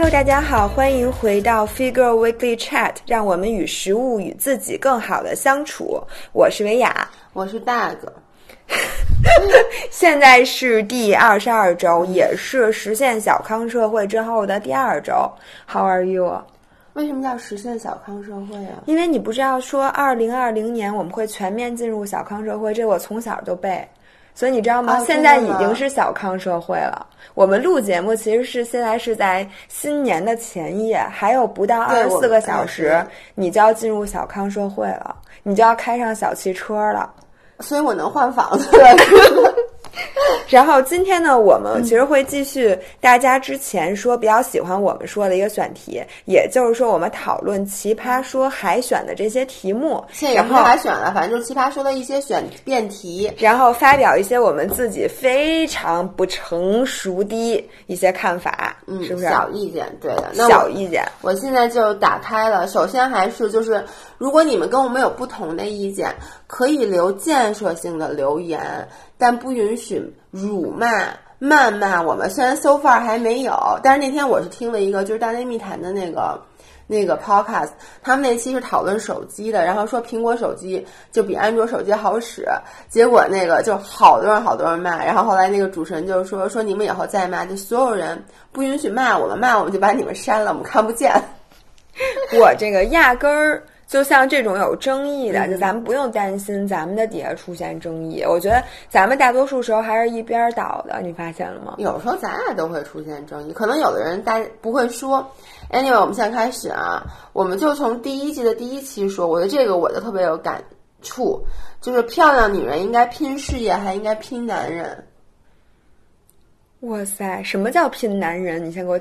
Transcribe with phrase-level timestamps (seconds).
[0.00, 6.00] Hello，大家好，欢迎回到 Figure Weekly Chat，让我们与食物与自己更好的相处。
[6.32, 8.12] 我是维雅，我是大哥。
[9.90, 15.14] 现在是第二十二周，也是实现小康社会之后的第二周。
[15.66, 16.44] How are you？
[16.92, 18.80] 为什么叫实现小康社会啊？
[18.86, 23.84] 因为你不知道说二零二零年我们会全面进入小康社会，这我从小就背。
[24.38, 24.96] 所以你知道吗？
[24.96, 27.04] 哦现在已经是小康社会了。
[27.34, 37.12] 我们录节目其实是现在是在新年的前夜，还有不到二十四个小时哎，你就要进入小康社会了，你就要开上小汽车了。
[37.58, 38.96] 所以我能换房子了。
[40.48, 53.30] 然后今天呢，我们其实会继续大家之前说比较喜欢我们说的一个选题，也就是说我们讨论奇葩说海选的这些题目，现在也不是然后海选了，反正就是奇葩说的一些选辩题。
[53.38, 59.28] 然后发表一些我们自己非常不成熟的一些看法，嗯，是不是？
[59.28, 60.30] 小意见，对的。
[60.34, 62.66] 那小意见，我现在就打开了。
[62.66, 63.84] 首先还是就是，
[64.18, 66.14] 如果你们跟我们有不同的意见，
[66.46, 70.86] 可以留建设性的留言，但不允许辱骂、
[71.40, 72.28] 谩骂我们。
[72.28, 76.38] 虽然 so far 还没有，但是那天我是听了一个就是大内密谈的那个。
[76.90, 77.68] 那个 podcast，
[78.02, 80.82] 他们那期是讨论手机的，然后说苹果手机
[81.12, 82.48] 就比安卓手机好使，
[82.88, 91.12] 结果那个就好多人好多人骂，然后后来那个主持人就说说你们以后再骂，就所有人不允许骂我们，骂我们就把你们删了，我们看不见。
[92.40, 93.62] 我这个压根儿。
[93.88, 98.22] 就像这种有争议的，嗯就咱们不用担心咱们的底下出现争议。
[98.22, 101.74] 我觉得咱们大多数时候还是一边倒的，你发现了吗？
[101.78, 105.26] 有时候咱俩都会出现争议，可能有的人大不会说。
[105.72, 109.26] Anyway，我们现在开始啊，我们就从第一季的第一期说。
[109.26, 110.62] 我觉得这个我就特别有感
[111.00, 111.42] 触，
[111.80, 115.06] 就是漂亮女人应该拼事业，还应该拼男人。
[116.80, 118.62] 哇塞，什么叫拼男人？
[118.62, 118.98] 你先给我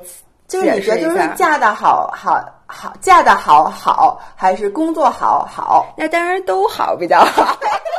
[0.47, 5.85] 就是你觉得就是嫁的好好好，嫁的好好，还是工作好好？
[5.97, 7.57] 那当然都好比较好。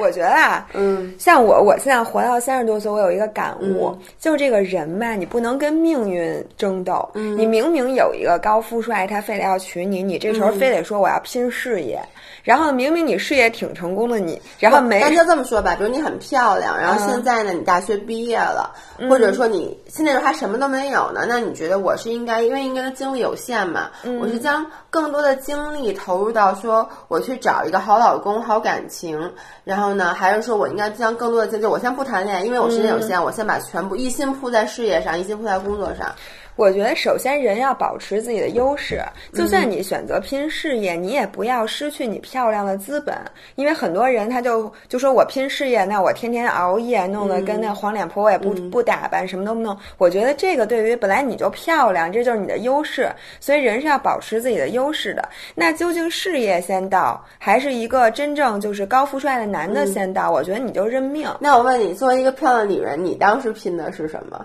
[0.00, 3.98] 我觉得啊，嗯，像我，我现在活到三十多岁，我有一个感悟，嗯。
[4.18, 7.08] 就是这个人嘛，你不能跟命运争斗。
[7.14, 7.36] 嗯。
[7.36, 12.00] 你明明有一个高富帅，他非得要娶你，你这时候嗯非得说我要拼事业，
[12.42, 17.08] 然后明明你事业挺成功的你，然后没但就这么说吧，比如你很漂亮，然后嗯。
[17.08, 18.74] 现在呢，你大学毕业了，
[19.08, 24.18] 或者说你现在还什么都没有呢，那你觉得我是应该，因为应该的精力有限嘛，嗯。
[24.20, 29.18] 我是将更多的精力投入到说我去找一个好老公、好感情，
[29.64, 36.12] 然后呢，还是说我应该将更多的精力，我先不谈恋爱，因为我时间有嗯限，我先把全部一心扑在事业上，一心扑在工作上。
[36.56, 39.00] 我觉得首先人要保持自己的优势，
[39.32, 43.16] 就算嗯你选择拼事业，你也不要失去你漂亮的资本，
[43.54, 49.76] 因为很多人他就就说我拼事业，那我天天熬夜，弄得跟那黄脸婆，我也不、不打扮，什么都不弄。
[49.96, 55.26] 我觉得这个对于本来你就漂亮，这就是你的优势，所以人是要保持自己的优势的。
[55.54, 60.30] 那究竟事业先到，还是一个真正就是高富帅的男的先到？
[60.30, 61.28] 我觉得你就认命。
[61.40, 64.44] 那我问你，作为一个漂亮女人，你当时拼的是什么？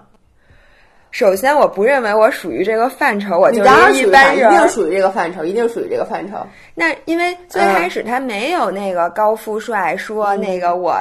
[1.16, 4.54] 首先，我不认为我属于这个范畴，我就是一般人？
[4.54, 4.58] 一。
[4.58, 6.46] 定属于这个范畴，一定属于这个范畴。
[6.74, 10.94] 那因为最开始他没有那个高富帅说那个我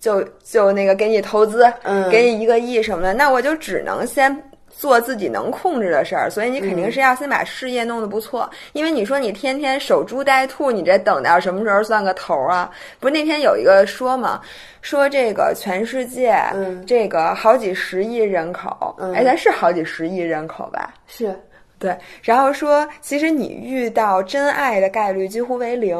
[0.00, 4.36] 就就那个给你投资，嗯给你一个亿什么的，那我就只能先。
[4.76, 8.48] 做自己能控制的事儿，所以你肯定是要先把事业弄得不错。
[8.72, 12.70] 因为你说你天天守株待兔，你这等到什么时候算个头儿啊？
[13.00, 14.40] 不是那天有一个说嘛，
[14.82, 20.92] 说这个全世界、嗯这个好几十亿人口，嗯哎，咱是好几十亿人口吧？
[21.06, 21.34] 是，
[21.78, 25.96] 对，然后说，其实你遇到真爱的概率几乎为零，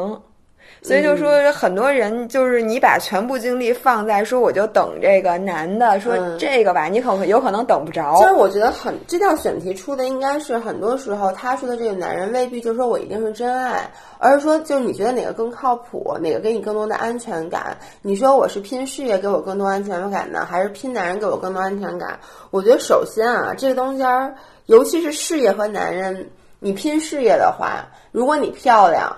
[0.85, 8.23] 所以就说很多人就是你把全部精力放在说我就等这个男的，说嗯这个吧，你可能有可能等不着其。
[8.23, 17.75] 实我觉得很这道选题出的应该是很多时候他说的这个男人未必就说我一定是真爱，而是说就是你觉得哪个更靠谱，哪个给你更多的安全感？
[18.03, 22.19] 你说我是拼事业给我更多安全感呢，还是拼男人给我更多安全感？
[22.51, 24.35] 我觉得首先啊，这个东西儿，
[24.67, 26.29] 尤其是事业和男人，
[26.59, 29.11] 你拼事业的话，如果你漂亮。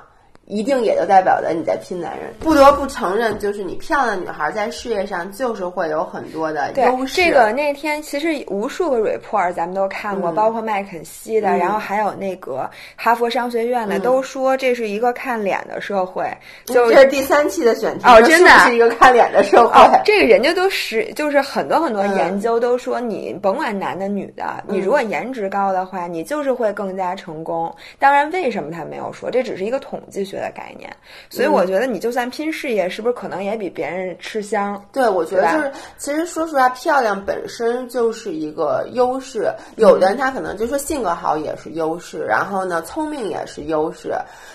[0.48, 7.16] 一定也就代表着你在拼男人，不得不承认，就是你漂亮女孩在事业上就是会有很多的优，势。
[7.16, 16.26] 这个那天其实无数个 report 咱们都看过，嗯包括麦肯锡的，嗯然后还有那个哈佛商学院的，嗯都说这是一个看脸的社会。
[16.66, 19.74] 就这是第三期的选题哦真的啊是是一个看脸的社会？
[19.78, 27.74] 哦，这个人家都是，就是很多很多嗯研究都说，你甭管男的女的，你如果颜值高的话，你就是会更加成功。
[28.00, 29.30] 当然，为什么他没有说？
[29.30, 30.96] 这只是一个统计学确的概念。
[31.30, 34.80] 所以我觉得你就算拼事业，是不是可能也比别人吃香？
[34.92, 39.52] 对，我觉得就是，其实说实话，漂亮本身就是一个优势。
[39.78, 44.14] 有的人他可能就说性格好也是优势，然后呢，聪明也是优势。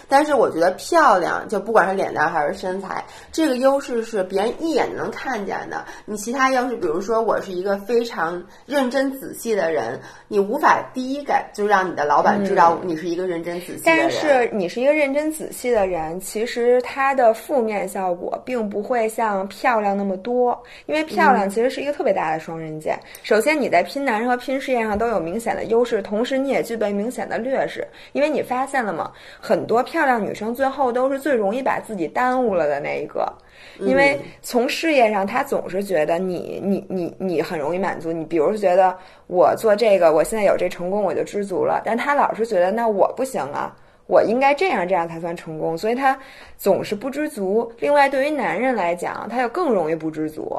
[0.08, 3.02] 但是我觉得漂亮，就不管是脸蛋还是身材，
[3.32, 5.84] 这个优势是别人一眼能看见的。
[6.04, 9.98] 你其他要是，比如说我是一个非常认真仔细的人，
[10.28, 14.10] 你无法第一感就让你的老板知道你是一个认真仔细的人。
[14.10, 22.98] 但是你是一个认真仔细的人，其实它的负面效果并不会像漂亮那么多，因为漂亮其实是一个特别大的双刃剑。
[23.22, 29.10] 首先你在拼男人和拼事业上都有明显的优势，同时你也具备明显的劣势，因为你发现了吗？
[29.40, 33.26] 很多漂亮女生最后都是最容易把自己耽误了的那一个，
[33.80, 38.12] 因为从事业上，她总是觉得你你你你很容易满足。
[38.12, 38.96] 你，比如觉得
[39.26, 43.74] 我做这个，我现在有这成功我就知足了，但她老是觉得那我不行啊，
[44.06, 46.18] 我应该这样这样才算成功，所以他
[46.56, 47.70] 总是不知足。
[47.78, 50.56] 另外，对于男人来讲，他又更容易不知足，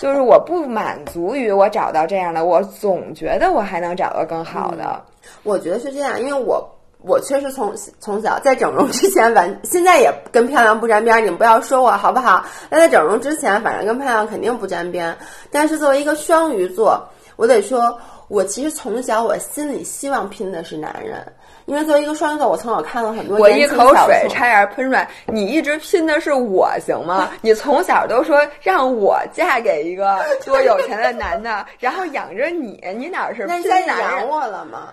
[0.00, 5.02] 就是我不满足于我找到这样的，我总觉得我还能找到更好的。
[5.42, 6.68] 我觉得是这样，因为我。
[7.06, 11.22] 我确实从从小在整容之前完，现在也跟漂亮不沾边。
[11.22, 12.42] 你们不要说我好不好？
[12.70, 15.14] 那在整容之前，反正跟漂亮肯定不沾边。
[15.50, 17.06] 但是作为一个双鱼座，
[17.36, 17.94] 我得说，
[18.28, 21.22] 我其实从小我心里希望拼的是男人，
[21.66, 23.38] 因为作为一个双鱼座，我从小看了很多。
[23.38, 25.08] 我一口水差点喷出来。
[25.26, 27.30] 你一直拼的是我行吗？
[27.40, 33.98] 你从小都说让我嫁给一个多有钱的男的，然后养着你，你哪是拼男人？
[33.98, 34.88] 养我了吗？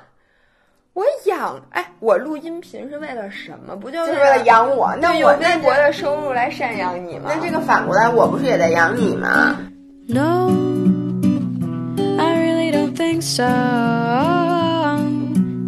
[0.93, 3.75] 我养哎，我录音频是为了什么？
[3.75, 4.93] 不就是为了养我？
[4.99, 7.31] 那我微薄的收入来赡养你吗？
[7.33, 9.57] 那这个反过来，我不是也在养你吗
[10.07, 10.51] ？No,
[12.17, 14.50] I really don't think so.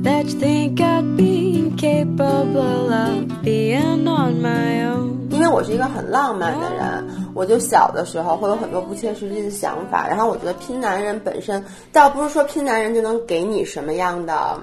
[0.04, 5.30] That you think I'd be capable of being on my own.
[5.30, 10.06] 因为我是一个很浪漫的人，我就小的时候会有很多不切实际的想法。
[10.06, 11.64] 然后我觉得拼男人本身，
[11.94, 14.60] 倒不是说拼男人就能给你什么样的。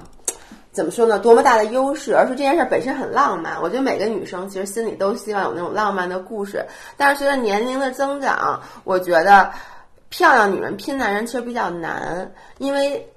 [0.71, 1.17] 怎么说呢？
[1.17, 3.59] 多么大的优势，而是这件事本身很浪漫。
[3.63, 6.63] 我觉得每个女生其实心里都希望有那种浪漫的故事。
[6.97, 9.49] 但是随着年龄的增长，我觉得
[10.09, 13.11] 漂亮女人拼男人其实比较难，因为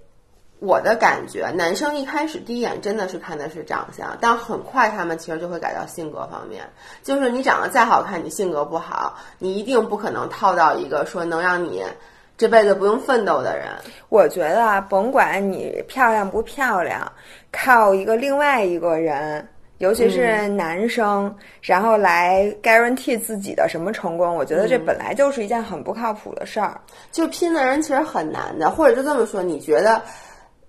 [0.64, 6.64] 我的感觉，男生一开始第一眼真的是看的是长相，但很快他们其实就会改到性格方面。
[7.02, 11.84] 就是你长得再好看，你性格不好，你一定不可能套到一个说能让你。
[12.36, 13.68] 这辈子不用奋斗的人，
[14.08, 17.00] 我觉得啊，甭管你漂亮不漂亮，
[17.52, 19.46] 靠一个另外一个人，
[19.78, 21.32] 尤其是男生，
[21.62, 26.80] 然后来 guarantee 自己的什么成功，我觉得这本来就是一件很不靠谱的事儿。
[27.12, 30.02] 就拼的人其实很难的，或者就这么说，你觉得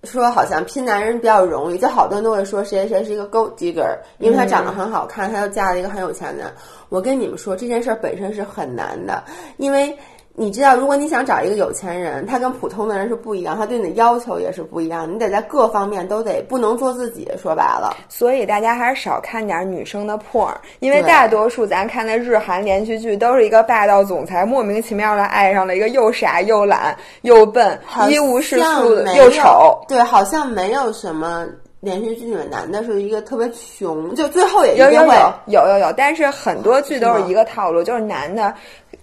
[0.06, 6.50] 说好像拼男人比较容易，就好多人都会说谁谁谁是一个 gold digger，因为他长得很好看，他又嫁了一个很有钱的。
[6.88, 9.22] 我跟你们说，这件事本身是很难的，
[9.58, 9.94] 因为。
[10.38, 15.10] 你知道，如果你想找一个有钱人，他跟普通的人是不一样，他对你的要求也是不一样。
[15.10, 17.96] 你得在各方面都得不能做自己，说白了。
[18.10, 27.78] 所以大家还是少看点女生的破，因为大多数咱看的日韩连续剧都是一个霸道总裁莫名其妙的爱上了一个又傻又懒又笨
[28.10, 29.80] 一无是处又丑。
[29.88, 31.46] 对，好像没有什么
[31.80, 38.52] 连续剧里面男的是一个特别穷，就最后也有有有有有有，但是很多剧都是一个套路，就是男的。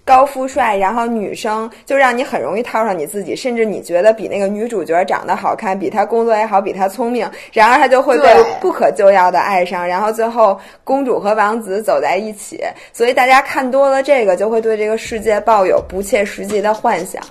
[0.06, 12.62] 高富帅，然后女生就让你很容易套上你自己，甚至你觉得比那个女主角长得好看，比她工作也好，比她聪明，然而她就会被不可救药的爱上，然后最后公主和王子走在一起。
[12.92, 17.22] 所以大家看多了这个，就会对这个世界抱有不切实际的幻想。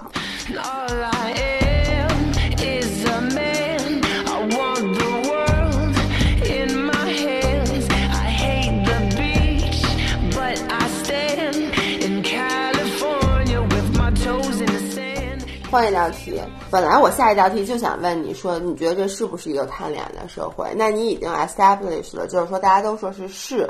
[15.73, 16.39] 换一道题，
[16.71, 20.71] 本来我下一道题就想问你说，你觉得这是不是一个看脸的社会？
[20.77, 23.67] 那你已经 established 了，就是说大家都说是是，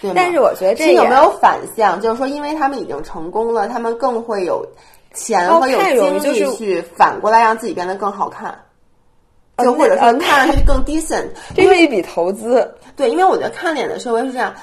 [0.00, 0.14] 对吗？
[0.16, 2.00] 但是我觉得这有没有反向？
[2.00, 4.66] 就是说，因为他们已经成功了，他们更会有
[5.12, 8.58] 钱和有精力去反过来让自己变得更好看，
[9.58, 12.66] 就或者说看上去更 decent， 这是一笔投资。
[12.96, 14.54] 对，因为我觉得看脸的社会是这样。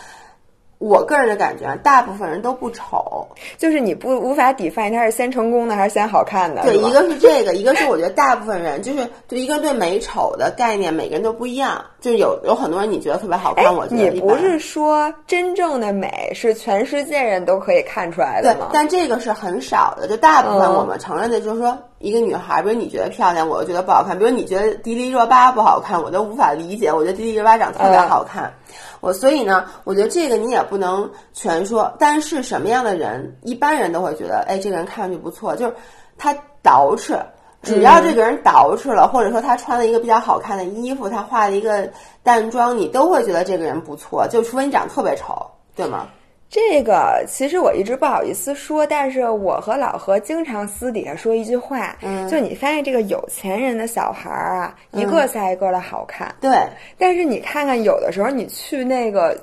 [0.79, 6.63] 我个人的感觉，大部分人都不丑，就是你不无法 define 他是先成功的还是先好看的。
[6.63, 11.83] 对，一个是这个，一个是我觉得大部分人就是对一个对美丑的概念，每个人都不一样。
[11.99, 14.09] 就有有很多人你觉得特别好哎看，我，觉得。
[14.09, 28.53] 你不是说真正的美是全世界人都可以看出来的吗？，但这个是很少的，就大部分嗯我们承认的就是说，一个女孩，比如你觉得漂亮，我就觉得不好看；比如你觉得迪丽热巴不好看，我都无法理解，我觉得迪丽热巴长得特别嗯好看。
[28.99, 35.75] 我所以呢，我觉得这个你也不能全说，但是什么样的人，一般人都会觉得，哎，这个人看上去不错，就是
[36.17, 37.19] 他捯饬。
[37.61, 41.89] 只要这个人捯饬了，或者说他穿了一个比较好看的衣服，他化了一个
[42.23, 46.07] 淡妆，你都会觉得这个人不错，就除非你长得特别丑，对吗？
[46.49, 52.27] 这个其实我一直不好意思说，但是我和老何经常私底下说一句话，嗯。
[52.27, 56.51] 就你发现这个有钱人的小孩儿啊，一个赛一个的好看，对，
[56.97, 59.37] 但是你看看有的时候你去那个，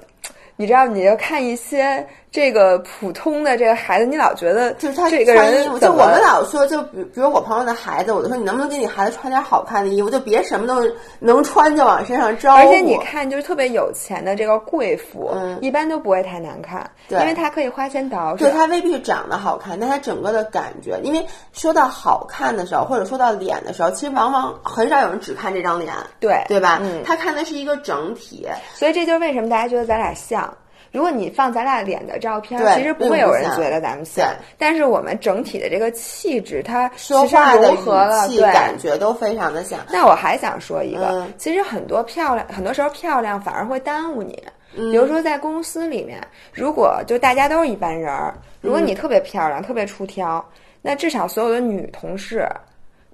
[0.57, 2.05] 你知道你就看一些
[2.37, 10.87] 这个普通的这个孩子，你老觉得就是他这个穿衣服，就人怎么我们老说，就比比如我朋友的孩子，我就说你能不能给你孩子穿点好看的衣服，就别什么都
[11.19, 12.59] 能穿就往身上招呼。
[12.59, 18.37] 而且你看，就是特别有钱的这个贵妇，嗯一般都不会太难看，对因为他可以花钱捯饬。
[18.37, 26.81] 就他未必是长得好看，但他整个的感觉，因为说到好看的时候，或者说到脸的时候，其实往往很少有人只看这张脸，对对吧？
[26.83, 28.47] 嗯他看的是一个整体。
[28.75, 30.53] 所以这就是为什么大家觉得咱俩像。
[30.97, 34.27] 如果你放咱俩脸的照片，对其实不会有人觉得咱们像。
[34.57, 38.51] 但是我们整体的这个气质，它说话的融合了，语气、对。
[38.51, 39.79] 感觉都非常的像。
[39.93, 44.43] 那我还想说一个，嗯其实很多漂亮，很多时候漂亮反而会耽误你。
[44.75, 46.19] 嗯比如说在公司里面，
[46.51, 50.43] 如果就大家都是一般人儿，如果你特别漂亮、特别出挑，
[50.81, 52.49] 那至少所有的女同事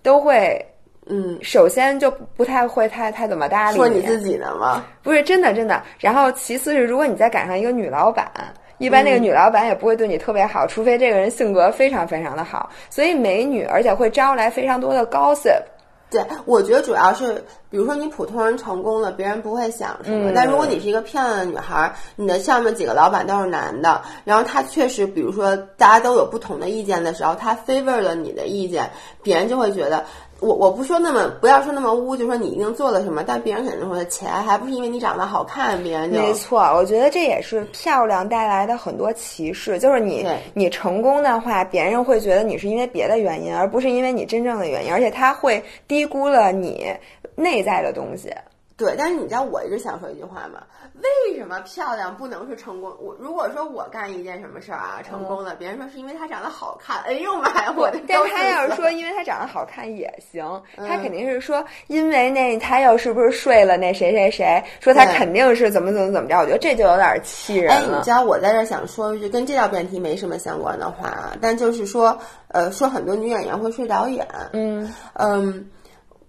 [0.04, 0.64] 都会，
[1.06, 4.84] 嗯，首先就不太会太太怎么搭理说你自己的吗？
[5.02, 5.82] 不是真的真的。
[5.98, 8.30] 然后其次是，如果你再赶上一个女老板。
[8.78, 12.68] 一般那个女老板也不会对你特别好，除非这个人性格非常非常的好。
[12.90, 15.62] 所以美女，而且会招来非常多的 gossip。
[16.10, 17.34] 对，我觉得主要是，
[17.70, 20.32] 比如说你普通人成功了，别人不会想什么。
[20.34, 28.90] 但如果你是一个漂亮的女孩，你的下面几个老板都是男的，然后他确实，比如说大家都有不同的意见的时候，他 favor 了你的意见，
[29.22, 30.04] 别人就会觉得。
[30.42, 39.78] 我我不说那么不要说那么污，就说你一定做了什么，但别人肯定会钱，还不是因为你长得好看，别人就没错，我觉得这也是漂亮带来的很多歧视。
[39.78, 46.92] 就是你你成功的话，别人会觉得你是因为别的原因，而不是因为你真正的原因，而且他会低估了你
[47.36, 48.34] 内在的东西。
[48.76, 50.60] 对，但是你知道我一直想说一句话吗？
[51.02, 52.94] 为什么漂亮不能是成功？
[53.00, 60.42] 我如果说我干一件什么事儿啊成功了，别人说是因为她长得好看，哎呦妈呀，我的但高他要是说因为她长得好看也行，
[60.76, 68.10] 他嗯肯定是说因为那他又是不是睡了那谁谁谁，说他肯定是怎么怎么怎么着，我觉得这就有点气人哎，你知。
[68.10, 72.16] 道我在这儿想说一句跟这道辩题没什么相关的话啊，但就是说，
[72.48, 74.92] 呃，说很多女演员会睡导演，嗯。
[75.14, 75.70] 嗯，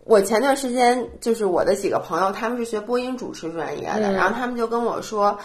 [0.06, 5.38] 我前段时间就是我的几个朋友，他们是学播音主持专业的，嗯然后他们就跟我说，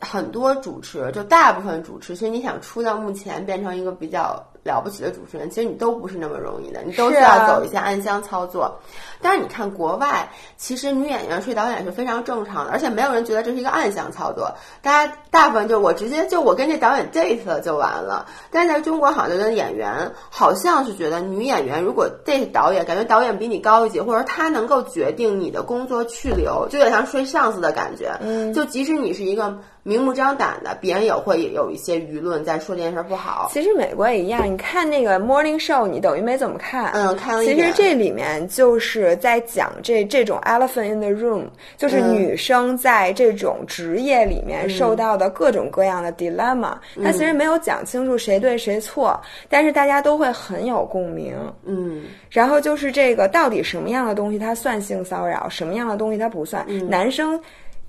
[0.00, 8.78] 很多主持，就大部分主持，其实你想出到目前变成一个比较了不起的主持人，其实你都不是那么容易的，你都是是啊要走一些暗箱操作。
[9.22, 14.52] 但是你看国外，其实女演员睡导演是非常正常的，而且没有人觉得这是一个暗箱操作。
[14.82, 18.26] 大家大部分就我直接就我跟这导演 date 了就完了。
[18.50, 28.16] 但是在中国好像觉得演员好像是觉得女演员如果 date 导演，感觉导演比你高一级，或者他能够决定你的工作去留，就有点像睡上司的感觉。
[28.20, 33.48] 嗯，就即使你是一个明目张胆的，别人也会有一些舆论在说这件事儿不好。
[33.52, 36.90] 其实美国也一样，你看那个 morning show，你等于没怎么看。
[36.92, 37.72] 嗯，看了一其实。
[37.74, 41.44] 这里面就是在讲这这种 elephant in the room，
[41.76, 46.74] 就是嗯女生在这种职业里面受到的各种各样的 dilemma。
[47.02, 49.18] 它嗯其实没有讲清楚谁对谁错，
[49.48, 51.34] 但是大家都会很有共鸣。
[51.64, 56.64] 嗯，然后就是这个到底什么样的东西它算性骚扰，什么样的东西它不算？
[56.68, 57.40] 嗯男生。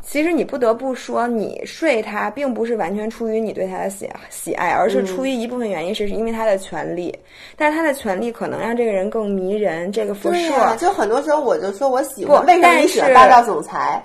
[0.03, 7.17] 其实你不得不说，你睡他并不是完全出于你对他的喜喜爱，而嗯是出于一部分原因是因为他的权利。
[7.55, 10.31] 但是他的权利可能让这个人更迷人，这个辐射。
[10.31, 14.03] 对呀、就很多时候我就说我喜欢，为什么你喜欢但是霸道总裁？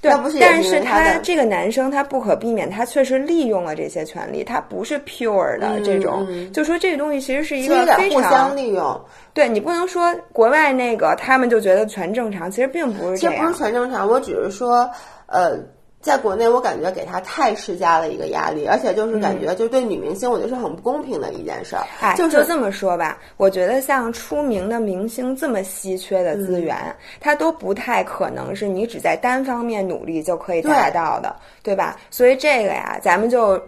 [0.00, 9.00] 对不是，也但是他这个男生他不可避免，他确实利用了这些权利，他不是 pure 的这种，嗯就说这个东西其实是一个非常互相常利用。
[9.32, 13.58] 对你不能说国外那个他们就觉得全正常，其实并不是这样其实不是。
[13.58, 14.86] 全正常，我只是说，
[15.34, 15.58] 呃，
[16.00, 21.82] 在国内我感觉给他太施加了一个压力，而且就是感觉就对女明星，我觉得是很不公平的一件事儿。
[21.82, 31.96] 嗯哎，就就这么说吧，我觉得像出名的明星这么稀缺的资源，嗯它都不太可能是你只在单方面努力就可以达到的，对吧？
[32.10, 33.60] 所以这个呀，咱们就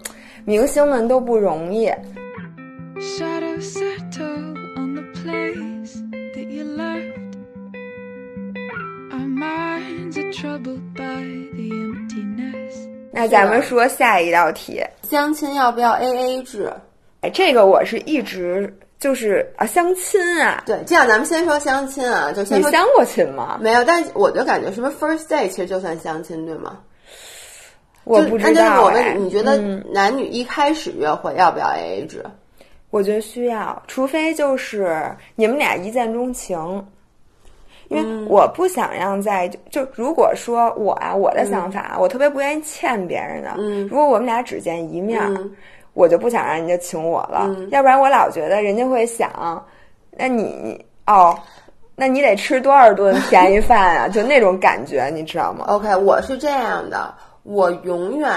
[0.45, 1.91] 明星们都不容易。
[2.99, 5.76] Shadows settle on the place
[13.13, 16.73] 那咱们说下一道题，相亲要不要 A A 制？
[17.23, 23.59] 哎，这个我是一直就是啊，相亲啊，对，这样咱们先说相亲啊，就先说你相过亲吗？
[23.61, 26.79] 没有，但我就感觉是不是 first date 其实就算相亲，对吗？
[28.05, 32.25] 我不知道那就是我道哎问你，你觉得嗯男女一开始约会要不要 A A 制？
[32.91, 35.03] 我觉得需要，除非就是
[35.35, 36.87] 你们俩一见钟情。
[37.89, 43.55] 因嗯为我不想让在就就如果说我啊，我的想法，嗯我特别不愿意欠别人的。
[43.89, 45.51] 如果我们俩只见一面，嗯
[45.95, 49.65] 我就不想让人家请我了，要不然我老觉得人家会想，
[50.11, 51.35] 那你你哦，
[51.95, 54.09] 那你得吃多少顿便宜饭啊？
[54.13, 57.15] 就那种感觉，你知道吗？OK，我是这样的，
[57.45, 58.29] 我永远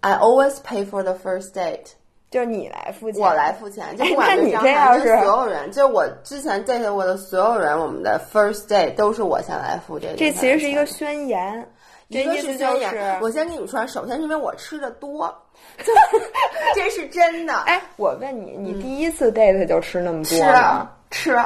[0.00, 1.92] I always pay for the first date，
[2.30, 10.14] 就是你来付钱，我来付钱，就不管你是张翰，是所有人，就是我之前 date 过的所有人，我们的 first date 都是我先来付这个。
[10.16, 11.66] 这其实是一个宣言，
[12.10, 15.32] 这一个意思就是宣言是，我先跟你们说，首先是因为我吃的多，
[16.74, 17.54] 这是真的。
[17.60, 20.90] 哎，我问你，你第一次 date 就吃那么多吃吗？
[21.10, 21.38] 吃，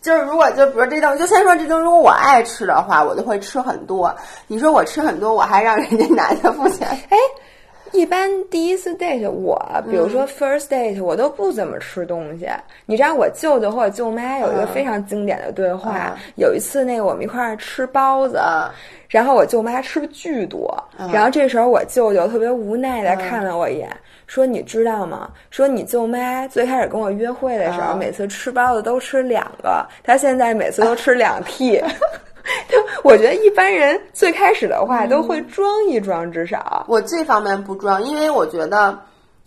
[0.00, 4.14] 就是如果就比如这东西，就先说这东西，如果我爱吃的话，我就会吃很多。
[4.46, 7.18] 你说我吃很多，我还让人家 男的付钱，哎，
[7.92, 12.48] 一般第一次 date 我，比如嗯说 first date，我都不怎么吃东西。
[12.86, 18.38] 你知道我舅舅或者舅妈有一个非常经典的对话，有一次那个我们一块儿吃包子。
[18.38, 18.70] 嗯
[19.12, 20.74] 然后我舅妈吃的巨多，
[21.12, 23.94] 然后这时候我舅舅特别无奈的看了我一眼，
[24.26, 25.30] 说：“你知道吗？
[25.50, 31.84] 说你舅妈最开始跟我约会的时候，嗯每次吃包子都吃两个，她现在每次都吃两屉。
[32.68, 36.84] 就 我觉得一般人最开始的话都会装一装，至少。
[36.88, 38.98] 我这方面不装，因为我觉得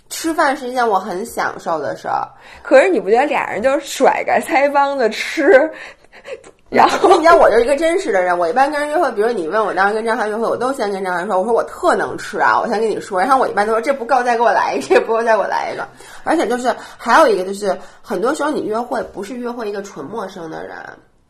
[0.09, 2.27] 吃饭是一件我很享受的事儿。
[2.61, 5.69] 可是你不觉得俩人就甩开腮帮子吃，
[6.69, 15.87] 然后你知道我就是一个真实的人，我一般跟人约会，比如你问我当时跟张翰约会，我都先跟张翰说，我说我特能吃啊，我先跟你说，然后我一般都说这不够，再给我来一个，这不够再给我来一个。
[16.23, 20.77] 而且就是还有一个就是，很多时候你约会不是约会一个纯陌生的人。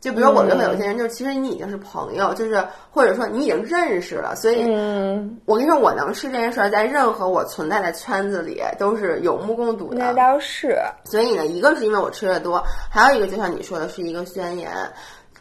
[0.06, 9.96] 就比如我约会有些人，就是其实你已经是朋友，就是或者说你已经认识了，所以，嗯，我跟你说，我能吃这件事儿，在任何我存在的圈子里都是有目共睹的。
[9.98, 10.78] 那倒是。
[11.02, 14.70] 所以呢，一个是因为我吃的多，还有一个就像你说的，是一个宣言，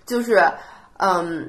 [0.07, 0.43] 就是，
[0.97, 1.47] 嗯，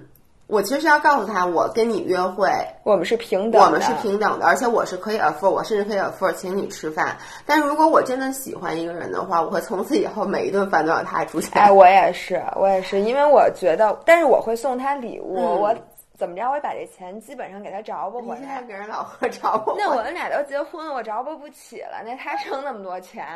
[0.49, 2.49] 我其实是要告诉他，我跟你约会，
[2.85, 7.17] 我们是平等的，我们是平等的，而且我是可以 afford，我甚至可以 afford 请你吃饭。
[7.45, 11.51] 但是如果我真的喜欢一个人的话，我会从此以后每一顿饭都要他出钱。
[11.61, 15.75] 哎，我也是，我也是，因为我觉得，但是我会送他礼物，嗯我
[16.17, 18.41] 怎么着，我也把这钱基本上给他着不回来。
[18.41, 22.03] 现在给人老喝找我，那我们俩都结婚了，我找补不起了。
[22.05, 23.27] 那他挣那么多钱，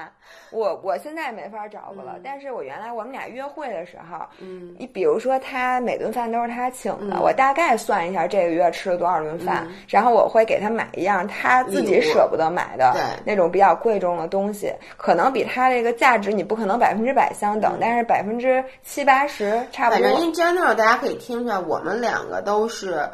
[0.50, 2.16] 我我现在没法找补了。
[2.24, 20.24] 但是我原来我们俩约会的时候，嗯，你比如说他每顿饭都是他请的，嗯我大概算一下这个月吃了多少顿饭，然后我会给他买一样他自己舍不得买的对那种比较贵重的东西，可能比他这个价值你不可能百分之百相等，但是百分之七八十差不多反正。
[20.24, 23.10] in general，大家可以听出来，我们两个都是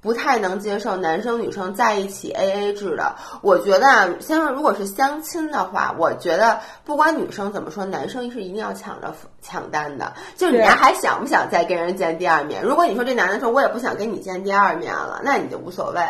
[0.00, 3.14] 不太能接受男生女生在一起 A A 制的。
[3.42, 10.12] 我觉得啊，先说如果是相亲的话，我觉得不管女生怎么说，男生是一定要抢着抢单的。
[10.36, 12.62] 就是你还想不想再跟人见第二面？
[12.62, 16.00] 如果你说这男的说我也不想跟你见第二面了，那你就无所谓，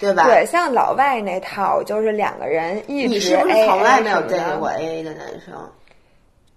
[0.00, 0.24] 对吧？
[0.24, 5.54] 对，像老外那套，就是两个人一直你是不是从来没有什么的 date 过 A A 的男生？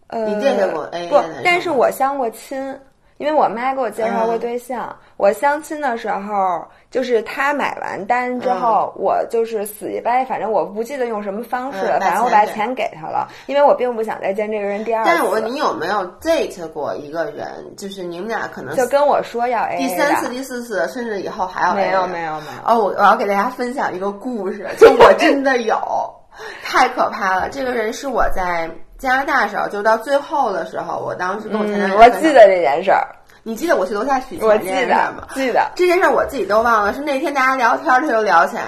[0.08, 1.42] 呃，你 date 过 AA 不的男生？
[1.46, 2.80] 但是我相过亲，
[3.24, 4.94] 因为我妈给我介绍过嗯对象。
[5.16, 15.10] 我相亲的时候，就是他买完单之后，我就是死乞白，反正我不记得用什么方式了，嗯反正我把钱钱给他了，因为我并不想再见这个人第二次。
[15.10, 22.64] 但是我问你有没有 date 过一个人，就是你们俩可能就跟我说要 A 第三次、第四次，甚至以后还要没有没有没有。
[22.66, 25.78] 哦，我我要给大家分享一个故事，就我真的有，
[26.62, 27.48] 太可怕了。
[27.50, 28.70] 这个人是我在
[29.04, 33.06] 加拿大时候，就到最后的时候，我当时跟我前男嗯，友、我记，得这件事儿，
[33.44, 35.28] 你记得我去楼下取钱我记这件事得吗？
[35.36, 35.70] 记得。
[35.76, 38.64] 这件事儿我自己都忘了，是那天大家聊天儿他就聊起来。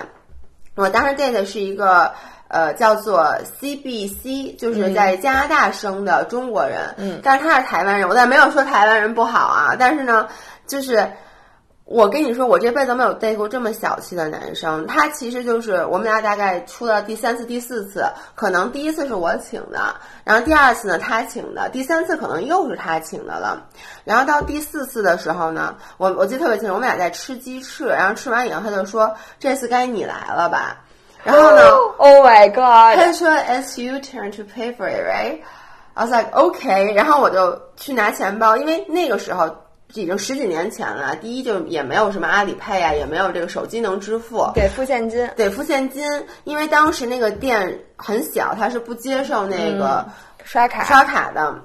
[0.76, 2.12] 我当时 date 是一个
[2.50, 10.28] 呃叫做 CBC，就是在加拿大生的中国人，嗯，但是他是台湾人，我但没有说台湾人不好啊，但是呢，
[10.68, 11.10] 就是。
[11.86, 14.88] 我跟你说，我这辈子都没有 date 过这么小气的男生。
[14.88, 23.68] 他其实就是我们俩大概出了第三次、第四次，可能第一次是我请的，然后第二次呢他请的，第三次可能又是他请的了。
[24.04, 30.78] 然后到第四次的时候呢，我我记得特别清楚，我们俩在吃鸡翅，然后吃完以后他就说：“这次该你来了吧？”
[31.24, 33.06] 然后呢，Oh my god！
[33.06, 35.40] 就说 "It's your turn to pay for it, right?"
[35.94, 39.56] I was like, "OK." 然后我就去拿钱包，因为那个时候
[39.94, 41.16] 已经十几年前了。
[41.16, 45.30] 第一，就也没有什么阿里配啊，也没有这个手机能支付，得付现金。
[45.36, 46.04] 得付现金，
[46.44, 50.06] 因为当时那个店很小，他是不接受那个
[50.44, 51.56] 刷卡，刷卡的。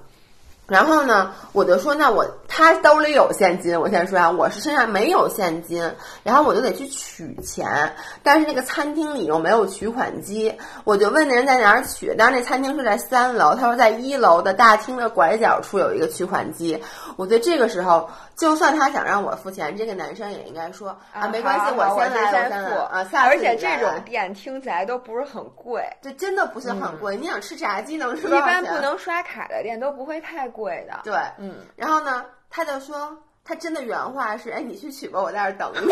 [0.66, 5.80] 然后呢，我就说，那我他兜里有现金，我先说啊，我是身上没有现金，
[6.24, 16.82] 然后我就得去取钱，但是那个餐厅里又没有取款机，我就问那人在哪儿取，当时那餐厅是在三楼，他说在一楼的大厅的拐角处有一个取款机，
[17.16, 22.80] 我觉得这个时候，就算他想让我付钱，这个男生也应该说啊，没关系，我先来，我先付。
[22.80, 31.54] 啊，下次而且这种店听起来都不是很贵，这真的不是很贵，你想吃炸鸡能吃一般不能刷卡的店都不会太贵的，对，嗯。
[31.76, 35.88] 然后呢，他就说，他真的原话是，哎，你去取吧，我在这儿等你。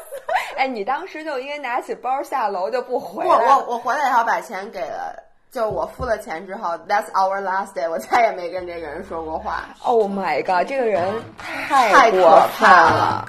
[0.56, 3.30] 哎，你当时就应该拿起包下楼就不回来。
[3.30, 5.14] 我我我回来以后把钱给了，
[5.52, 9.68] 就我付了钱之后，That's our last day，我再也没跟这个人说过话。
[9.84, 13.24] Oh my god，这个人太过分了。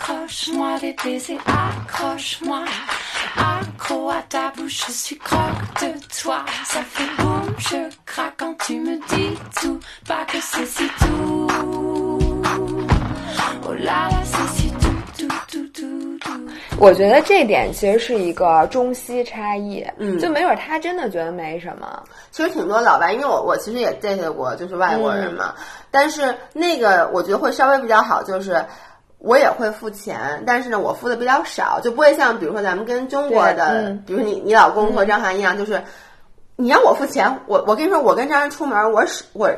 [16.80, 22.02] 我觉得这点其实是一个中西差异，嗯，就没准他真的觉得没什么。
[22.32, 25.54] 其实挺多老外，因为我我其实也 date 过，就是外国人嘛。
[25.92, 28.64] 但是那个我觉得会稍微比较好，就是
[29.18, 35.84] 我也会付钱，但是呢，我付的比较少，就不会像比如说咱们跟中国的，比如你你老公和张涵一样，就是
[36.56, 39.50] 你让我付钱，我我跟你说，我跟张涵出门，我是我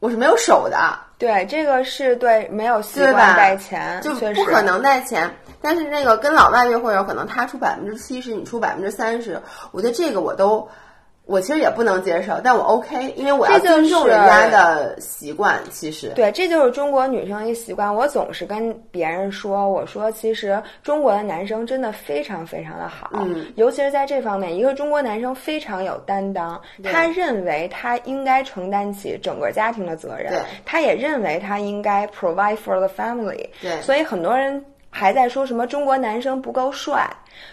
[0.00, 0.76] 我是没有手的。
[1.18, 5.28] 对，这个是对没有习惯带钱，就不可能带钱。
[5.60, 10.68] 但是那个跟老外约会有可能他出百分之七十，你出百分之三十，我觉得这个我都，
[11.28, 15.60] 我其实也不能接受，但我 OK，因为我要尊重人家的习惯。
[15.70, 17.94] 其实对，这就是中国女生一习惯。
[17.94, 30.32] 我总是跟别人说，我说其实中国的男生真的非常非常的好，嗯，尤其是在这方面，一个中国男生非常有担当，他认为他应该承担起整个家庭的责任，
[30.64, 34.64] 他也认为他应该 provide for the family，对，所以很多人。
[34.90, 37.06] 还在说什么中国男生不够帅？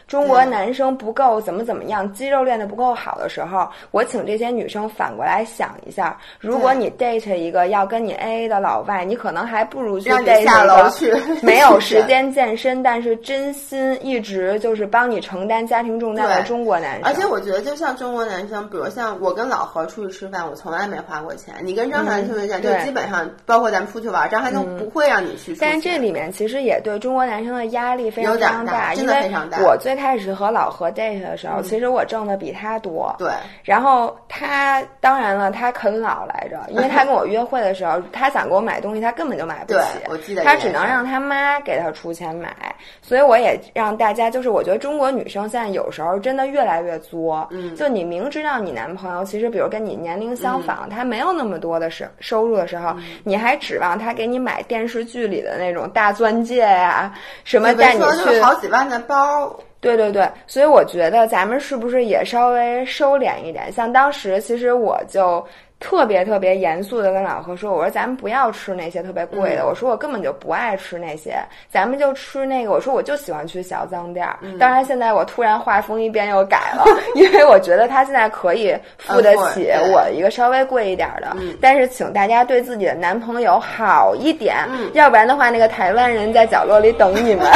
[0.07, 17.03] 中国男生不够怎么怎么样，肌肉练得不够好的时候，我请这些女生反过来想一下：如果你 date 一个要跟你 AA 的老外，你可能还不如去 date 一个 没有时间 健身，但是真心一直就是帮你承担家庭重担的中国男生。
[17.03, 21.53] 而且我觉得，就像中国男生，比如像我跟老何出去吃饭，我从来没花过钱。
[21.61, 25.55] 你跟张涵出去见，就基本上包括咱们出去玩，张涵都不会让你去。
[25.59, 29.59] 但是这里面其实也对中国男生的压力非常非常大，真的非常大。
[29.61, 33.15] 我最开始和老何 date 的时候，其实我挣的比他多。
[33.17, 33.29] 对。
[33.63, 39.79] 然后他当然了，他啃老来着，因为他跟我约会的时候， 他想给我买东西，他根本就买不起。
[40.09, 40.43] 我记得。
[40.43, 42.55] 他只能让他妈给他出钱买。
[43.01, 47.47] 所以我也让大家，就是我觉得中国女生现在有时候真的越来越作。
[47.51, 47.75] 嗯。
[47.75, 59.57] 就你明知道你男朋友其实，比如跟你年龄相仿，他没有那么多的收收入的时候，你还指望他给你买电视剧里的那种大钻戒呀，什么带你去好几万的包。
[59.85, 63.71] 对对对，所以我觉得咱们是不是也稍微收敛一点？
[63.71, 65.45] 像当时，其实我就
[65.79, 71.37] 特别特别严肃的跟老何说：“我说咱们不要吃那些特别贵的，我说我根本就不爱吃那些，
[71.69, 72.71] 咱们就吃那个。
[72.71, 74.39] 我说我就喜欢去小脏店儿。
[74.57, 81.35] 当然，现在我突然画风一变又改了， 因为我觉得他现在可以付得起我一个稍微贵一点的。
[81.61, 84.55] 但是，请大家对自己的男朋友好一点，
[84.93, 87.45] 要不然的话，那个台湾人在角落里等你们。”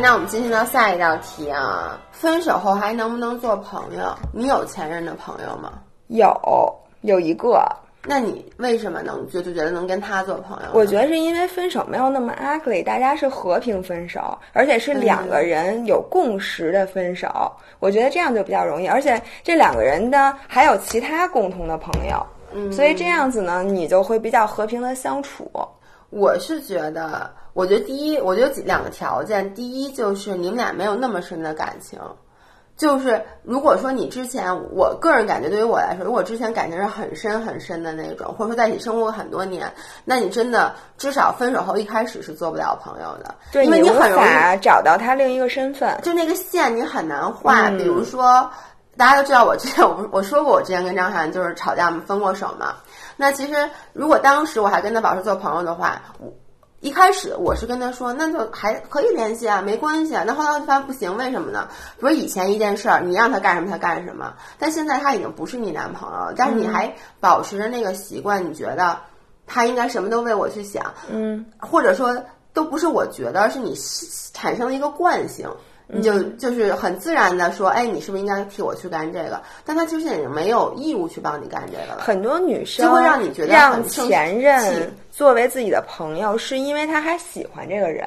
[0.00, 4.16] 那我们进行到下一道题啊，分手后还能不能做朋友？
[4.32, 5.74] 你有前任的朋友吗？
[6.06, 6.34] 有，
[7.02, 7.62] 有一个。
[8.06, 10.70] 那你为什么能就就觉得能跟他做朋友？
[10.72, 17.28] 我觉得是因为分手没有那么 ugly，大家是和平分手，而且是两个人有共识的分手。
[17.78, 25.50] 我觉得这样就比较容易，而且这两个人呢还有其他共同的朋友，嗯，所以这样子呢，你就会比较和平的相处。
[26.08, 27.30] 我是觉得。
[27.60, 29.52] 我觉得第一，我觉得两个条件。
[29.52, 32.00] 第一就是你们俩没有那么深的感情，
[32.74, 39.70] 就是如果说你之前，我个人感觉对于我来说，如果之前感情是很深很深的那种，或者说在一起生活过很多年，
[40.06, 47.68] 那你真的至少分手后一开始是做不了朋友的，对，因为你很容易找到他另一个身份，就那个线你很难画。
[47.68, 48.50] 比如说。
[48.96, 52.74] 大家都知道我之前我不我说过我之前跟张涵就是吵架分过手嘛。
[53.16, 56.30] 那其实如果当时我还跟他保持做朋友的话，我
[56.80, 60.24] 一开始我是跟他说，那就还可以联系啊，没关系啊。
[60.26, 61.68] 那后来我发现不行，为什么呢？
[61.98, 66.90] 不是以前一件事儿，你让他干什么他干什么，但现在他已经不是你男朋友了，但是你还
[67.20, 68.98] 保持着那个习惯，你觉得
[69.46, 72.16] 他应该什么都为我去想，嗯，或者说
[72.54, 73.76] 都不是我觉得，是你
[74.32, 75.46] 产生了一个惯性。
[75.92, 79.40] 你就就是很自然的说，哎，你是不是应该替我去干这个？
[79.64, 82.02] 但他其实已经没有义务去帮你干这个了。
[82.02, 88.06] 很多女生就会让你觉得让很前任作为自己的朋友，是因为他还喜欢这个人。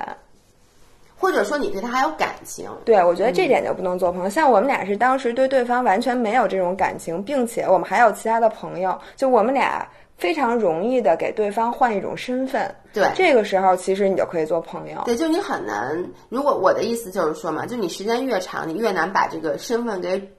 [1.15, 4.29] 或者说你对他还有感情，对，我觉得这点就不能做朋友。
[4.29, 9.87] 像我们俩是当时对对方完全没有这种感情，并且我们还有其他的朋友，就我们俩
[10.17, 12.73] 非常容易的给对方换一种身份。
[12.93, 15.02] 对这个时候其实你就可以做朋友。
[15.06, 16.06] 对，就你很难。
[16.30, 20.32] 如果我的意思就是说嘛，就你时间越长，你越难把这个身份给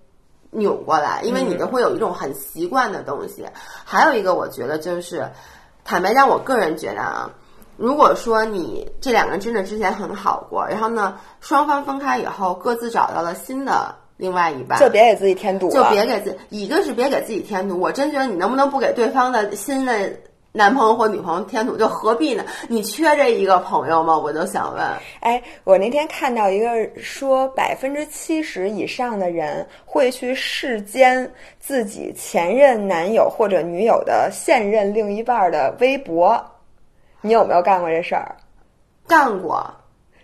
[0.51, 3.45] 扭过来，因为你就会有一种很习惯的东西。
[3.85, 5.29] 还有一个，我觉得就是，
[5.85, 7.29] 坦白讲，我个人觉得啊，
[7.77, 17.79] 如果说你这两个人真的之前很好过，然后呢，双方分开以后各自找到了新的另外一半，就别给自己添堵了，就别给自己，一个是别给自己添堵。
[17.79, 19.93] 我真觉得你能不能不给对方的新的
[20.53, 22.45] 男朋友或女朋友添堵，就何必呢？
[22.69, 24.17] 你缺这一个朋友吗？
[24.17, 24.85] 我就想问。
[25.19, 36.41] 哎，我那天看到一个说，百分之七十以上的人会去世间自己前任男友或者女友的现任另一半的微博，
[37.21, 38.37] 你有没有干过这事儿？
[39.09, 39.69] 干过，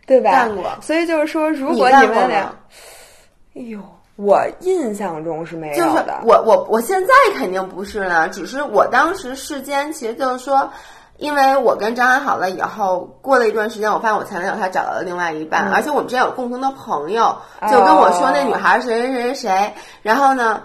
[0.07, 0.31] 对吧？
[0.31, 2.57] 干过所以就是说，如果你们俩吗，？
[3.61, 3.79] 哎呦，
[4.17, 6.03] 我印象中是没有就是。
[6.25, 10.67] 我我我现在肯定不是了，只是我当时世间其实就是说，
[11.19, 17.37] 因为我跟张安好了以后，过了一段时间，我发现我前男友他找到了另外一半，而且我们之间有共同的朋友，
[17.71, 20.63] 就跟我说那女孩谁谁谁谁谁，然后呢。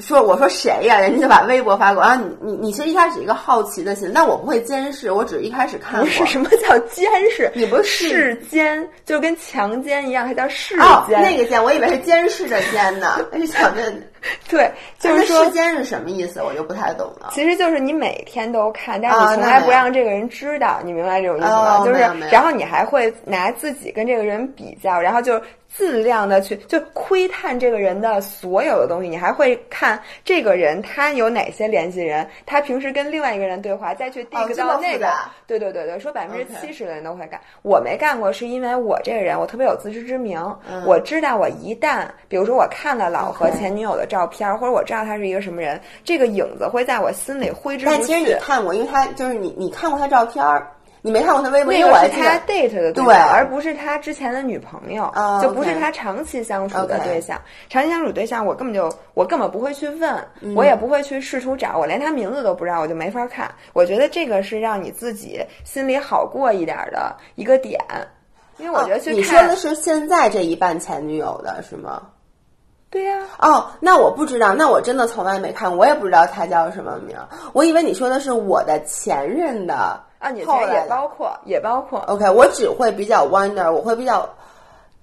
[0.00, 6.08] 说我说谁呀、人家就把微博发给我，然后你你你其实一开始一个好奇的心，但我不会监视，我只是一开始看过。
[6.10, 7.50] 不是 什么叫监视？
[7.54, 14.09] 你不是视奸，就跟强奸一样，它叫世哦，那个监，我以为是监视的监呢，那 是小镇。
[14.48, 16.42] 对，就那是说时间是什么意思？
[16.42, 17.30] 我就不太懂了。
[17.32, 21.78] 其实就是你每天都看，但是啊你从来不让这个人知道，你明白这种意思吗？
[21.80, 25.40] 哦就是然后你还会拿自己跟这个人比较，然后就
[25.76, 35.08] 尽量的去就窥探这个人的所有的东西，你还会看这个人他有哪些联系人，他平时跟另外一个人对话，再去 dig 到那个。
[35.46, 47.96] 对对对对，说百分之七十的人都会干，我没干过，是因为我这个人我特别有自知之明，嗯我知道我一旦比如说我看了老何前女友的照片，或者我知道他是一个什么人，这个影子会在我心里挥之不去。
[47.96, 50.66] 但其实你看过，因为他就是你，你看过他照片儿，
[51.02, 52.38] 你没看过他微博，那因为我是他。
[52.46, 57.40] date 的对象而不是他之前的女朋友，哦就不是他长期相处的对象。
[57.68, 63.50] 长期相处对象，我根本就我根本不会去问，嗯我也不会去试图找，我连他名字都不知道，我就没法看。
[63.72, 67.80] 我觉得这个是让你自己心里好过一点的一个点，
[68.58, 72.02] 因为我觉得去哦你说，的是现在这一半前女友的是吗？
[72.90, 77.28] 对呀、哦，那我不知道，那我真的从来没看过，我也不知道他叫什么名儿。
[77.52, 79.74] 我以为你说的是我的前任的
[80.18, 84.28] 啊，你后来的包括也包括 OK，我只会比较 wonder，我会比较，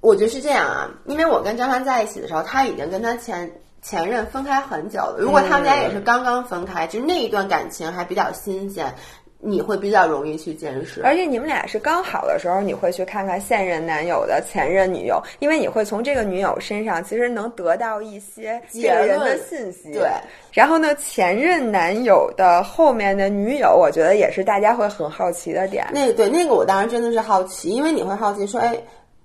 [0.02, 3.50] 我觉得是这样啊，因为我跟张翰在一起的时候，他已经跟他前
[3.82, 5.16] 前任分开很久了。
[5.20, 8.94] 如果他们俩也是刚刚分开，就那一段感情还比较新鲜，
[9.40, 11.02] 你会比较容易去见识。
[11.04, 19.94] 而且你们俩是刚好的时候，你会去看看现任男友的前任女友，因为你会从这个女友身上其实能得到一些这结个人的信息。
[19.94, 20.10] 对。
[20.52, 25.86] 然后呢，前任男友的后面的女友，我觉得也是大家会很好奇的点。
[25.94, 28.76] 那对那个我当时真的是好奇，因为你会好奇说，哎，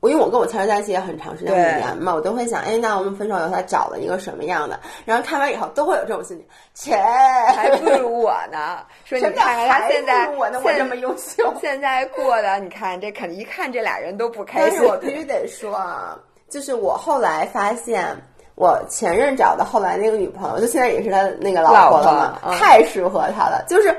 [0.00, 4.78] 我因为我跟我前任在一起也很长时间，五对年嘛，我都会想，哎，那我们分手以后他找了一个什么样的？
[5.06, 6.44] 然后看完以后都会有这种心理，
[6.74, 8.78] 切，还不如我呢。
[9.04, 10.28] 说你看看他现在
[10.76, 11.52] 这么优秀。
[11.60, 14.86] 现在过的，你看这肯一看这俩人都不开心但是。
[14.86, 16.16] 我必须得说啊，
[16.48, 18.06] 就是我后来发现，
[18.54, 23.94] 我前任找的后来那个女朋友，就现在也是他那个老婆了太适合他了，就是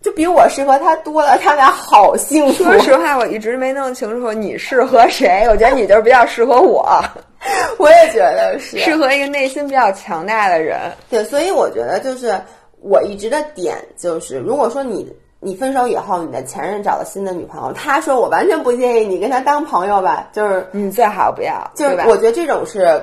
[0.00, 2.64] 就比我适合他多了，他们俩好幸福。
[2.64, 5.44] 说实话，我一直没弄清楚你适合谁。
[5.48, 7.02] 我觉得你就是比较适合我，
[7.78, 10.78] 我也觉得是适合一个内心比较强大的人。
[11.10, 12.40] 对，所以我觉得就是
[12.80, 15.14] 我一直的点就是，如果说你。
[15.40, 21.96] 你分手以后，你的前任找了新的女朋友，他说我完全不介意你跟他当朋友吧，就是你最好不要，就是？
[22.08, 23.00] 我觉得这种是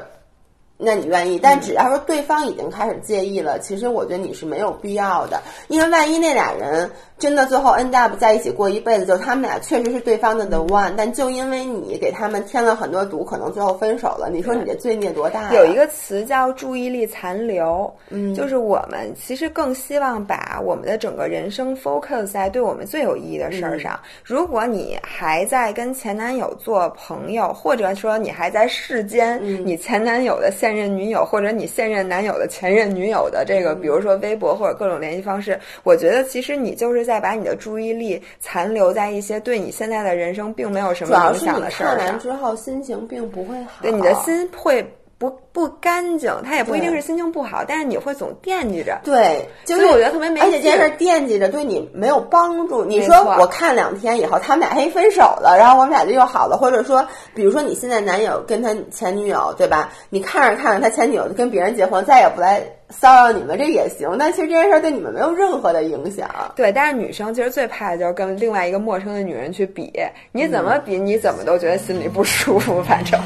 [0.77, 15.49] 那你愿意，但只要说对方已经开始介意了，其实我觉得你是没有必要的，因为万一那俩人真的最后 end up 在一起过一辈子，就他们俩确实是对方的 the one，但就因为你给他们添了很多堵，可能最后分手了，你说你这罪孽多大呀？
[15.54, 23.97] 有一个词叫注意力残留，嗯，就是我们其实更希望把我们的整个人生 focus 在对我们最有意义的事儿上。
[24.23, 41.98] 如果你还在跟前男友做朋友，或者说你还在世间，你前男友的现任女友或者你现任男友的前任女友的这个，比如说微博或者各种联系方式，我觉得其实你就是在把你的注意力残留在一些对你现在的人生并没有什么影响的事儿上。
[41.98, 44.86] 看完之后心情并不会好，对你的心会
[45.17, 48.99] 不不干净，他也不一定是心情不好，但是你会总惦记着。
[49.04, 52.84] 对，就是我觉得特别没劲而且这件事儿惦记着对你没有帮助。
[52.84, 59.89] 你说我看两天以后他们俩嘿分手了，然后我们俩就又好了，或者说，比如说你现在男友跟他前女友对吧？
[60.10, 64.17] 你看着看着他前女友跟别人结婚，再也不来骚扰你们，这也行。
[64.19, 66.30] 但其实这件事儿对你们没有任何的影响。
[66.58, 69.93] 对，但是女生其实最怕的就是跟另外一个陌生的女人去比，
[70.34, 73.17] 你怎么比，你怎么都觉得心里不舒服，反正。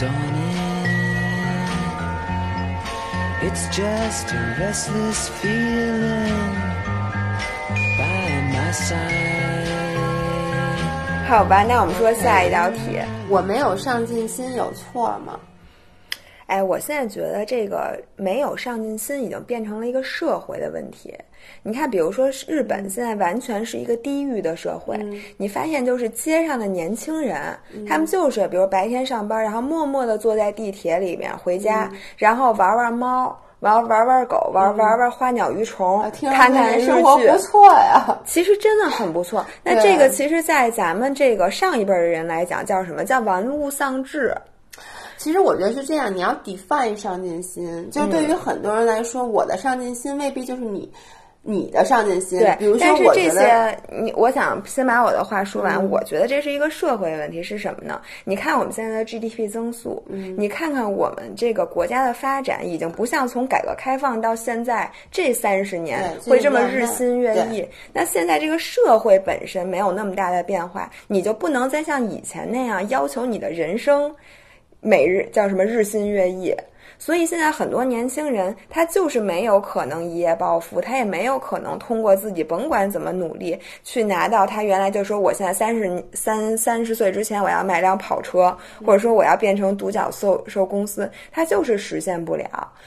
[0.00, 0.60] Dawn in.
[3.42, 6.54] It's just a restless feeling
[7.98, 9.28] by my side.
[11.28, 12.98] 好吧，那我们说下一道题。
[13.28, 15.38] 我没有上进心有错吗？
[16.50, 21.14] 哎，我现在觉得这个没有上进心已经变成了一个社会的问题。
[21.62, 24.98] 你看，比如说日本现在完全是一个低欲的社会，
[25.36, 27.56] 你发现就是街上的年轻人，
[27.88, 33.38] 他们就是比如白天上班，然后默默地坐在地铁里面回家，然后玩玩猫。
[33.60, 38.18] 玩玩玩狗，玩玩玩花鸟鱼虫，看看生活不错呀。
[38.24, 39.44] 其实真的很不错。
[39.62, 44.34] 那这个其实，在咱们这个上一辈的人来讲，叫什么叫玩物丧志？
[45.20, 50.90] 其实我觉得是这样，你要 define 上进心，就是对于很多人来说，我的上进心未必就是你
[51.42, 52.38] 你的上进心。
[52.38, 53.28] 对，比如说但是这。
[53.28, 55.76] 些，你我想先把我的话说完。
[55.76, 58.00] 嗯我觉得这是一个社会问题，是什么呢？
[58.24, 67.62] 你看我们现在的 GDP 增速，嗯你看看我们这个国家的发展，已经不像从改革开放到现在这三十年会这么日新月异。
[67.92, 74.10] 那现在这个社会本身没有那么大的变化，你就不能再像以前那样要求你的人生
[74.80, 76.54] 每日叫什么日新月异。
[77.00, 88.54] 所以现在很多年轻人，他就是没有可能一夜暴富，他也没有可能通过自己甭管怎么努力去拿到他原来就说我现在三十三三十岁之前我要买辆跑车，
[88.86, 92.46] 或者说我要变成独角兽兽公司，他就是实现不了。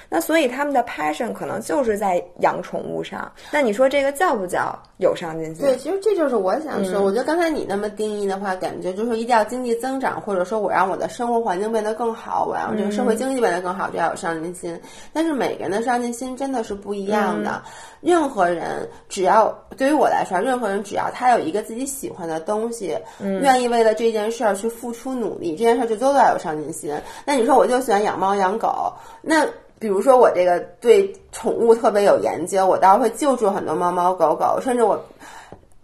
[0.09, 3.29] 那所以他们的 passion 可能就是在养宠物上。
[3.51, 5.65] 那你说这个叫不叫有上进心？
[5.65, 7.01] 对，其实这就是我想嗯说。
[7.01, 14.79] 我觉得刚才你那么定义的话，感觉就是说一定要经济增长，或者说我让我的生活环境变得更好，我让这个社嗯会经济变得更好，这要有上进心。
[15.11, 17.49] 但是每个人的上进心真的是不一样的。
[17.65, 26.93] 嗯任何人只要对于我来说，任何人只要他有一个自己喜欢的东西，嗯愿意为了这件事儿去付出努力，这件事儿就都要有上进心。
[27.25, 29.47] 那你说我就喜欢养猫养狗，那。
[29.79, 34.97] 比如说我这个对宠物特别有研究，我倒是会救助很多猫猫狗狗，甚至我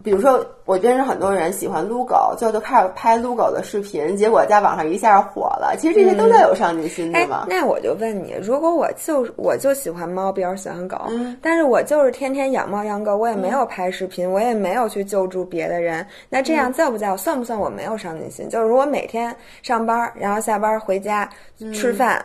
[0.02, 5.74] 比如说，我认识很多人喜欢撸狗，最后就开始拍撸狗的视频，结果在网上一下火了。
[5.78, 7.46] 其实这些都在有上进心，对哎吗，？
[7.48, 17.14] 那我就问你，如果我就我就喜欢猫，比较喜欢狗，嗯但是我就是天天养猫养狗，我也没有拍视频，我也没有去救助别的人，那这嗯样叫不叫？
[17.16, 18.48] 算不算我没有上进心？
[18.48, 21.28] 就是如果每天上班，然后下班回家、
[21.60, 22.24] 嗯吃饭、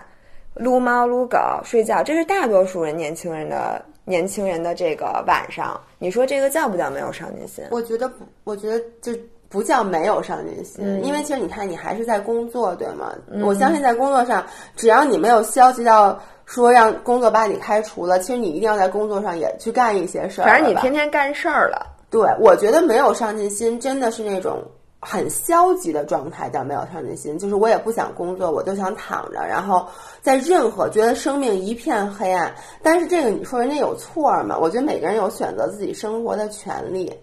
[0.53, 7.65] 撸猫撸狗、睡觉，这是大多数人年轻人的年轻人的这个晚上，你说这个叫不叫没有上进心？
[7.71, 9.11] 我觉得不，我觉得就
[9.49, 13.13] 不叫没有上进心，嗯因为其实你看，你还是在工作，对吗？
[13.43, 20.45] 我相信在工作上，只要你没有消极到说让工作把你开除了，其实你一定要在工作上也去干一些事儿。
[20.45, 21.93] 反正你天天干事儿了。
[22.11, 24.63] 对，我觉得没有上进心真的是那种
[25.07, 27.37] 很消极的状态，叫没有上进心。
[27.37, 29.87] 就是我也不想工作，我就想躺着，然后
[30.19, 32.51] 在任何觉得生命一片黑暗。
[32.81, 34.57] 但是这个你说人家有错吗？
[34.59, 37.13] 我觉得每个人有选择自己生活的权利。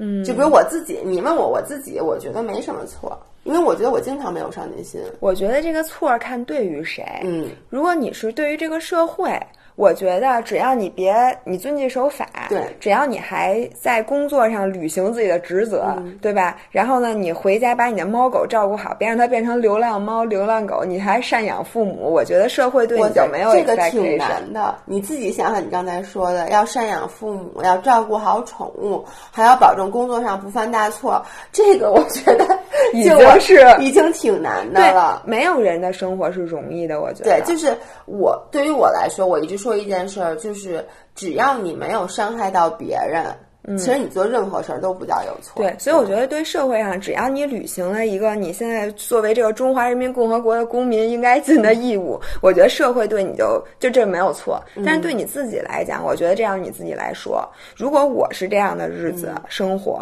[0.00, 5.00] 嗯，就比如我自己，你问我我自己，我觉得没什么错，因为我觉得我经常没有上进心。
[5.18, 7.04] 我觉得这个错儿看对于谁。
[7.24, 9.30] 嗯，如果你是对于这个社会，
[9.78, 11.14] 我觉得只要你别
[11.44, 16.56] 你遵纪守法，对只要你还在工作上履行自己的职责，嗯对吧？
[16.72, 24.74] 然后呢，你回家把你的猫狗照顾好，别让它变成流浪猫、流浪狗，你还赡养父母，我觉得社会对我你就没有这个挺难的。
[24.84, 32.44] 你自己想想，你刚才说的，要赡养父母，要照顾好宠物，还要保证工作上不犯大错，这个我觉得
[32.92, 35.22] 已经是已经挺难的了。
[35.24, 37.30] 没有人的生活是容易的，我觉得。
[37.30, 37.72] 对，就是
[38.06, 45.62] 我对于我来说，我一直说一件事儿，就是只要你没有伤害到别人，其实你做任何事儿都不叫有错。
[45.62, 54.62] 嗯对，所以我觉得对社会上，只要你履行了一个你现在作为这个中华人民共和国的公民应该尽的义务，我觉得社会对你就就这没有错。
[54.86, 57.46] 但是对你自己来讲，我觉得这样你自己来说，
[57.76, 59.98] 如果我是这样的日子、生活，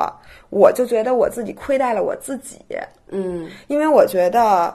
[0.50, 2.58] 我就觉得我自己亏待了我自己，
[3.08, 4.72] 嗯，因为我觉得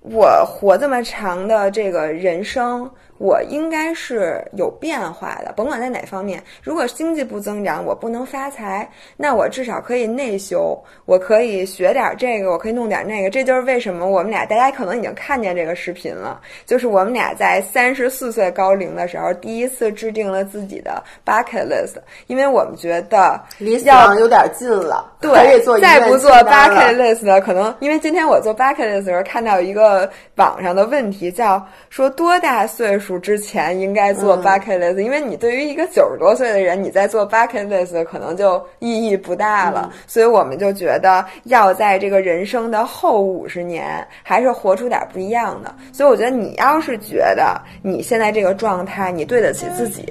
[0.00, 2.88] 我活这么长的这个人生，
[3.22, 6.42] 我应该是有变化的，甭管在哪方面。
[6.60, 13.30] 如果经济不增长，我不能发财，那我至少可以内修，我可以学点这个，我可以弄点那个。
[13.30, 21.94] 这就是为什么我们俩，大家可能已经看见这个视频了，就是我们俩在三十四岁高龄的时候，第一次制定了自己的 bucket list，
[22.26, 45.74] 因为我们觉得离死要亡有点近了，对，做再不做 bucket list 的，可能因为今天我做 bucket list 的时候看到一个网上的问题，叫说多大岁数之前应该做嗯 bucket list？、因为你对于一个九十多岁的人，你在做 bucket list 可能就意义不大了，嗯所以我们就觉得要在这个人生的后五十年，还是活出点不一样的。
[45.92, 50.04] 所以我觉得你要是觉得你现在这个状态，你对得起自己，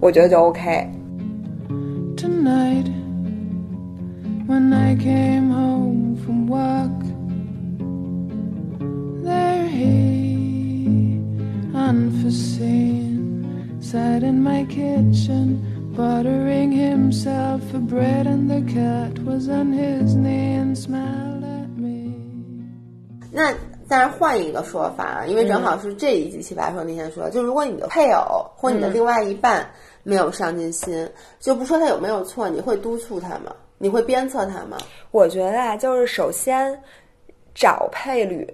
[0.00, 0.88] 我觉得就 OK。
[2.16, 2.86] tonight
[4.46, 5.65] when I came home
[14.26, 20.76] in my kitchen, buttering himself for bread, and the cat was on his knee and
[20.76, 22.12] smiled at me.
[23.30, 23.54] 那
[23.88, 29.64] 但是换一个说法啊，因为正好是这一集奇葩说那天说，就如果你的配偶或你的另外一半
[30.02, 31.08] 没有上进心，
[31.38, 33.54] 就不说他有没有错，你会督促他吗？
[33.78, 34.76] 你会鞭策他吗？
[35.12, 36.76] 我觉得啊，就是首先
[37.54, 38.46] 找配侣。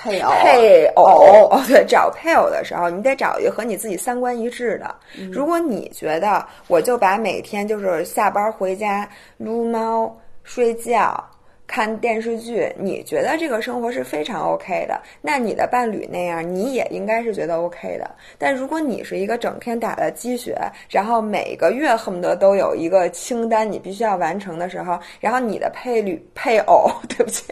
[0.00, 1.04] 配偶，配偶。
[1.50, 4.94] 哦， 对，找配偶的时候，你得找一个和你自己三观一致的。
[5.30, 11.22] 如果你觉得我就把每天就是下班回家撸猫、睡觉、
[11.70, 18.10] 看电视剧，你觉得这个生活是非常 OK 的，那你的伴侣那样，你也应该是觉得 OK 的。
[18.36, 20.58] 但如果你是一个整天打了鸡血，
[20.88, 27.44] 然后每个月恨不得都有一个清单你必须要完成的时候，然后你的配侣配偶， 对不起。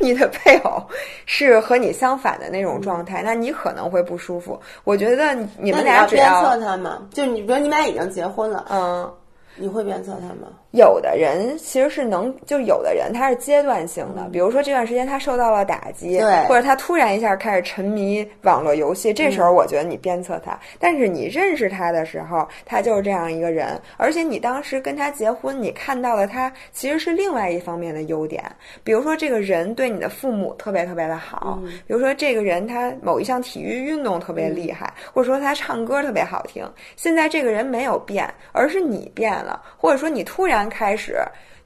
[0.00, 0.82] 你的配偶
[1.24, 4.60] 是和你相反的那种状态，那你可能会不舒服。
[4.82, 7.06] 我觉得你们你要鞭俩只要策他吗？
[7.12, 9.14] 就你比如你们俩已经结婚了，嗯，
[9.54, 10.48] 你会鞭策他吗？
[10.72, 16.48] 有的人其实是能，就有的人他是阶段性的，比如说这段时间他受到了打击，嗯对。
[16.48, 20.58] 或者他突然一下开始沉迷网络游戏，这时候我觉得你鞭策他。
[20.78, 28.42] 但是你认识他的时候，他就是这样一个人，而且你当时跟他结婚，你看到了他其实是另外一方面的优点，
[28.84, 36.64] 比如说这个人对你的父母特别特别的好，比如说这个人他某一项体育运动特别厉害，或者说他唱歌特别好听。
[36.96, 41.16] 现在这个人没有变，而是你变了，或者说你突然开始。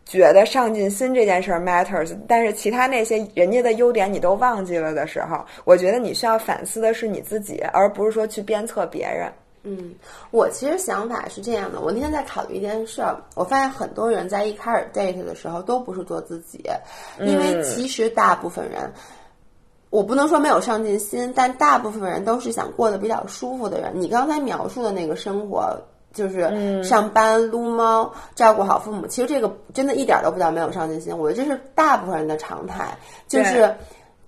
[0.07, 9.33] 觉得上进心这件事儿 matters，但是其他那些人家的优点你都忘记了的时候，我觉得你需要反思的是你自己，而不是说去鞭策别人。
[9.63, 9.95] 嗯，
[10.31, 16.63] 我其实想法是这样的，我那天在考虑一件事儿，我发现很多人在一开始 date 的时候都不是做自己，
[17.21, 18.93] 因为其实大部分人。
[19.89, 23.93] 我不能说没有上进心，但大部分人都是想过得比较舒服的人。
[23.95, 25.81] 你刚才描述的那个生活，
[26.15, 31.17] 就是上班、撸猫、照顾好父母，其实这个真的一点都不叫没有上进心。
[31.19, 32.97] 我觉得这是大部分人的常态，
[33.29, 33.77] 就是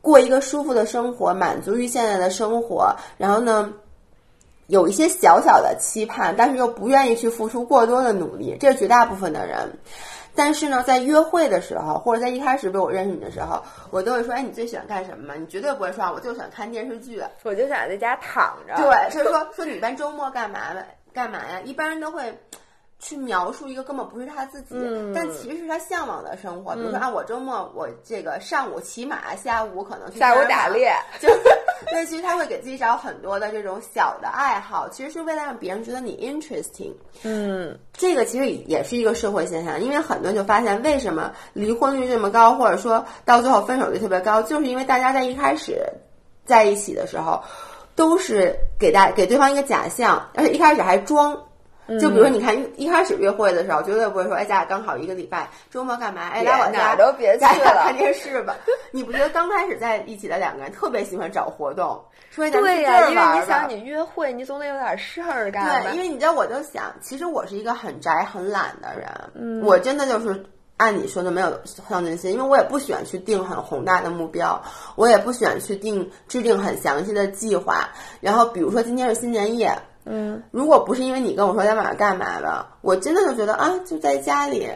[0.02, 3.72] 过一个舒服的生活，满足于现在的生活，然后呢，
[4.66, 9.58] 有一些小小的期盼，但是又不愿意去付出过多的努力，这是绝大部分的人。
[10.38, 18.76] 但是呢，在约会的时候，或者在一开始被我认识你的时候，我都会说：“哎，你最喜欢干什么吗？”你绝对不会说：“我就喜欢看电视剧。”我就想在家躺着。
[18.76, 20.82] 对，所以说说你一般周末干嘛呢？
[21.16, 21.58] 干嘛呀？
[21.64, 22.38] 一般人都会
[22.98, 26.74] 去描述一个根本不是他自己，嗯但其实是他向往的生活。
[26.74, 31.28] 比如说啊，我周末我这个上午骑马，下午可能去下午打猎， 就
[31.90, 36.92] 对，其实他会给自己找很多的这种小的爱好， 其实是为了让别人觉得你 interesting。
[37.22, 45.82] 嗯，这个其实也是一个社会现象，因为很多人就发现为什么离婚率这么高，或者说到最后分手率特别高，就是因为大家在一开始
[46.44, 47.42] 在一起的时候，
[47.96, 51.36] 都是给大给对方一个假象，而且一开始还装。
[52.00, 56.30] 就比如说，你看一一开始约会的时候，绝对不会说，哎，咱俩刚好一个礼拜，周末干嘛？
[56.30, 57.84] 哎，来我哪家儿都别去了。
[57.84, 58.56] 看电视吧。
[58.90, 65.80] 你不觉得刚开始在一起的两个人特别喜欢找活动，说哎咱对呀、因为你想你约会，你总得有点事儿干吧。
[65.84, 70.44] 对，因为你知道，我就想，其实我是一个很宅、很懒的人，我真的就是
[70.76, 74.60] 按你说的没有上进心，因为我也不喜欢去定很宏大的目标，
[74.94, 77.88] 我也不喜欢去定制定很详细的计划。
[78.20, 79.74] 然后比如说今天是新年夜，
[80.04, 84.68] 嗯，如果不是因为你跟我说在晚上干嘛了，我真的就觉得啊，就在家里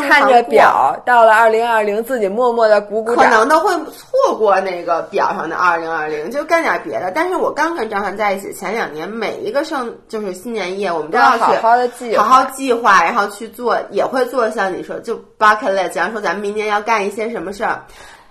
[0.00, 3.28] 看着表，到了二零二零，自己默默的鼓鼓可。
[3.28, 7.10] 能都会错过那个表上的二零二零，就干点别的。
[7.10, 17.84] 但是我刚跟张涵在一起前两年，每一个圣就是新年夜，我们都要去好好的计划好好计划，然后去做，也会做像你说，就 bucket list，假如说咱们明年要干一些什么事儿，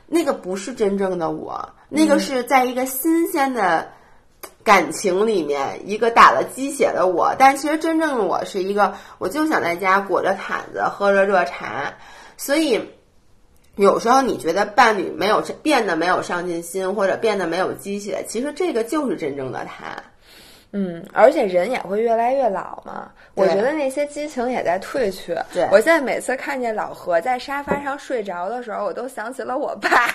[0.08, 3.88] 那个不是真正的我，那嗯个是在一个新鲜的。
[4.64, 11.94] 感情里面一个打了鸡血的我，但其实真正的我是一个，我就想在家裹着毯子喝着热茶，
[12.38, 12.90] 所以
[13.76, 19.96] 有时候你觉得伴侣没有变得没有上进心，或者变得没有鸡血，其实这个就是真正的他。
[20.74, 23.12] 嗯，而且人也会越来越老嘛。
[23.34, 25.36] 我觉得那些激情也在褪去。
[25.54, 30.08] 对我现在每次看见老何在沙发上睡着的时候，我都想起了我爸，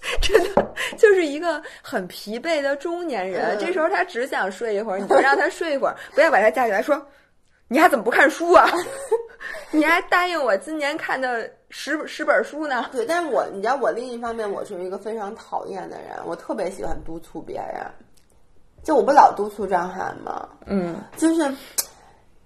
[0.22, 3.56] 真的就是一个很疲惫的中年人。
[3.56, 7.04] 嗯这时候他只想睡一会儿，你就让他睡一会儿，不要把他架起来说
[7.68, 8.68] ：“你还怎么不看书啊？
[9.70, 17.84] 你还答应我今年看的十十本书呢。”对，但是我你知道，我另一方面我是一个非常讨厌的人，我特别喜欢督促别人。
[18.84, 20.48] 就我不老督促张翰吗？
[20.66, 21.52] 嗯，就是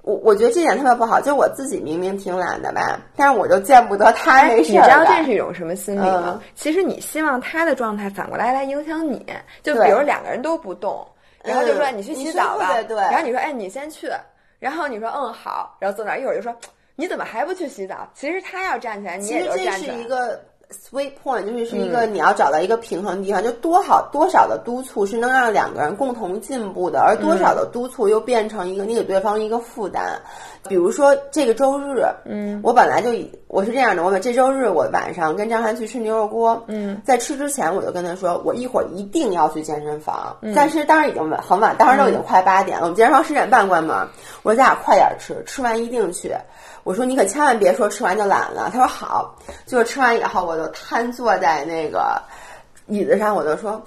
[0.03, 6.25] 我我觉得这点特别不好，就我自己明明挺懒的吧，但是我就见不得他没哎你知道这是一种什么心理吗？
[6.27, 9.25] 嗯其实你希望他的状态反过来来影响你，
[9.63, 11.07] 就比如两个人都不动，
[11.45, 14.11] 然后就说嗯你去洗澡吧，然后你说哎你先去，
[14.59, 16.55] 然后你说嗯好，然后坐那儿一会儿就说
[16.97, 18.09] 你怎么还不去洗澡？
[18.13, 19.95] 其实他要站起来，你也就站起来。
[19.97, 20.41] 是一个
[20.73, 30.21] sweet point，就是是一个你要找到一个平衡的地方，就多好多少的督促是能让两个人共同进步的，而多少的督促又变成一个你给对方一个负担。
[30.69, 43.97] 比如说这个周日，嗯，我本来就以我是这样的，我本这周日我晚上跟张涵去吃牛肉锅，嗯，在吃之前我就跟他说，我一会儿一定要去健身房，但是当时已经很晚，当时都已经快八点了，我们健身房十点半关门，
[44.45, 46.33] 我说咱俩快点吃，吃完一定去。
[46.85, 48.71] 我说你可千万别说吃完就懒了。
[48.73, 49.35] 他说好。
[49.67, 52.21] 就是吃完以后，我就瘫坐在那个
[52.87, 53.81] 椅子上，我就说，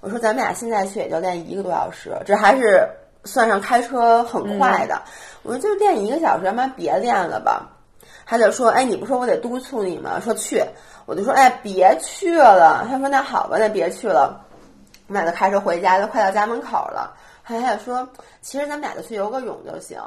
[0.00, 2.88] 我说咱们俩现在去也就练一个多小时，这还是
[3.24, 5.00] 算上开车很快的。
[5.42, 7.68] 我说就练一个小时，要不然别练了吧。
[8.26, 10.20] 他就说，哎，你不说我得督促你吗？
[10.20, 10.62] 说去，
[11.06, 12.86] 我就说，哎，别去了。
[12.88, 14.44] 他说那好吧，那别去了。
[15.06, 17.14] 我们俩就开车回家，都快到家门口了。
[17.44, 18.06] 他还说，
[18.42, 19.98] 其实咱们俩就去游个泳就行。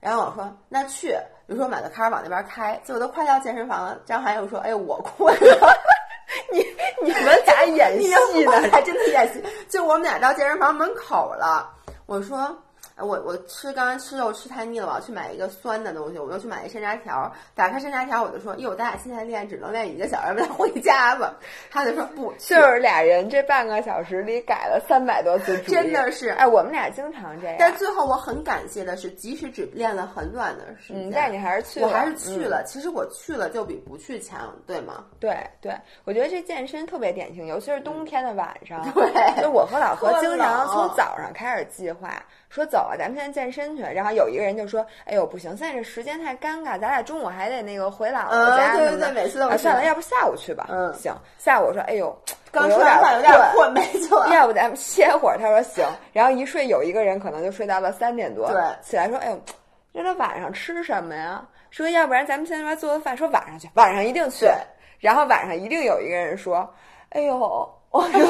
[0.00, 1.16] 然后我说那去，
[1.50, 3.98] 比如说我们俩就开始往那边开，结果都快到健身房了。
[4.06, 5.76] 张涵又说，哎，我困了。
[6.52, 6.64] 你
[7.02, 8.52] 你们俩演戏呢？
[8.70, 9.42] 还真的演戏。
[9.68, 11.68] 就我们俩到健身房门口了，
[12.06, 12.56] 我说。
[13.00, 17.30] 我我吃刚刚吃肉吃太腻了，我要去买一个酸的东西，我又去买一山楂条。
[17.54, 21.34] 打开山楂条，我就说：“哟，咱俩现在练只能练一个小时，要不然回家吧。”
[21.70, 22.32] 他就说：“不。
[22.38, 27.56] ”就是俩人这半个小时里改了三百多次主意，真的是哎，我们俩经常这样。
[27.58, 32.62] 但最后我很感谢的是，即使只练了很短的时间，嗯，但你还是去了，我还是去嗯了。
[32.66, 35.04] 其实我去了就比不去强，对吗？
[35.18, 35.72] 对对，
[36.04, 38.80] 我觉得这健身特别典型，尤其是冬天的晚上。
[38.92, 43.82] 对就我和老 何经常从早上开始计划，说走啊，咱们现在健身去。
[43.82, 49.06] 然后有一个人就说：“哎呦，不行，现在这时间太尴尬，咱俩中午还得那个回姥姥家什么的。
[49.06, 50.66] 对对每次都啊，算了，要不下午去吧。
[50.68, 52.12] 嗯行，下午我说：“哎呦，
[52.50, 54.26] 刚我有吃完饭有点点困，没错。
[54.34, 59.40] 要不咱们歇会儿？”他说：“行。”然后一睡，有一个人可能就睡到了三点多，对起来说：“哎呦，
[59.94, 61.40] 这都晚上吃什么呀？”
[61.70, 64.52] 说要不然咱们现在来做个饭，说晚上去，晚上一定去对。
[64.98, 66.68] 然后晚上一定有一个人说
[67.10, 68.26] ：“哎呦。”哎呦，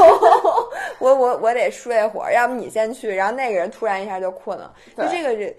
[1.01, 3.12] 我我我得睡会儿，要不你先去。
[3.12, 5.53] 然后那个人突然一下就困了，就这个人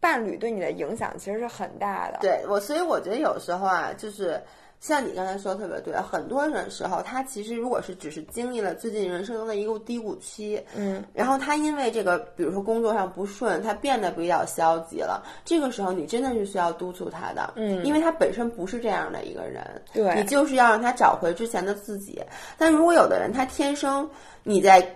[0.00, 2.18] 伴侣对你的影响其实是很大的。
[2.20, 4.40] 对我，所以我觉得有时候啊，就是
[4.86, 19.64] 像你刚才说的特别对，很多人时候他其实如果是只是经历了最近人生中的一个低谷期，嗯，然后他因为这个，比如说工作上不顺，他变得比较消极了，这个时候你真的是需要督促他的，嗯因为他本身不是这样的一个人，
[19.94, 22.20] 对你就是要让他找回之前的自己。
[22.58, 24.06] 但如果有的人他天生
[24.42, 24.86] 你在。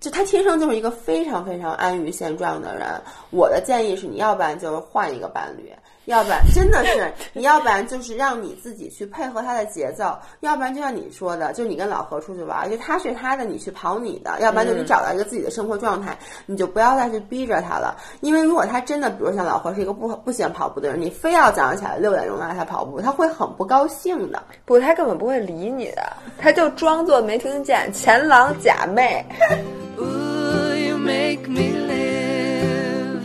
[0.00, 2.88] 就他天生就是一个非常非常安于现状的人。
[3.28, 5.70] 我的建议是，你要不然就是换一个伴侣，
[6.10, 17.96] 要不然真的是，你要不然就是让你自己去配合他的节奏， 要不然就像你说的，就你跟老何出去玩，就他睡他的，你去跑你的，要不然就你找到一个自己的生活状态，你就不要再去逼着他了。
[18.22, 24.42] 因为如果他真的，比如像老何是一个不不喜欢跑步的人，你非要早上起来六点钟让他跑步，他会很不高兴的。
[24.64, 29.22] 不，他根本不会理你的，他就装作没听见，前狼假寐。
[29.96, 33.20] Ooh, you make me live.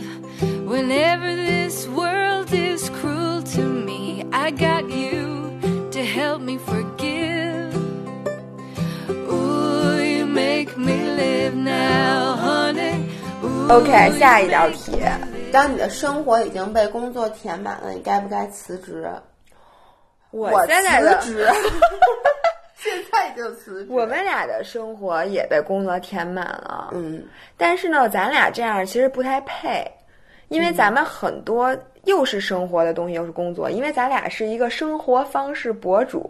[0.68, 1.85] Whenever this
[2.56, 4.24] is cruel to me.
[4.32, 5.58] I got you
[5.90, 7.56] to help me forgive.
[13.68, 14.92] Ok 下一道题
[15.52, 19.10] 当你的生活已经被工作填满了你该不该辞职？
[20.30, 21.00] 我在哪
[22.76, 23.90] 现在就辞职。
[23.90, 27.26] 我们俩的生活也被工作填满了嗯。
[27.56, 29.84] 但是呢咱俩这样其实不太配
[30.48, 31.76] 因为咱们很多
[32.06, 36.26] 又是生活的东西，又是工作，因为咱俩是一个生活方式博主，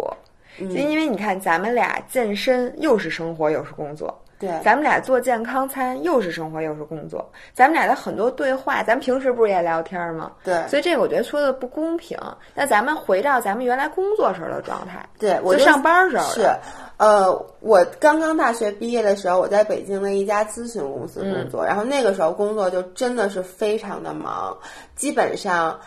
[0.58, 4.22] 就因为你看咱们俩健身又是生活又是工作。
[4.38, 10.30] 对，咱们俩做健康餐又是生活又是工作，咱们俩的很多对话，咱们平时不是也聊天吗？
[10.44, 12.18] 对所以这个我觉得说的不公平。
[12.54, 16.50] 那咱们回到咱们原来工作时候的状态，对，我就上班时候是，
[16.98, 24.56] 呃，我刚刚大学毕业的时候，我在北京的一家咨询公司工作，然后那个时候工作就真的是非常的忙，
[24.94, 25.80] 基本上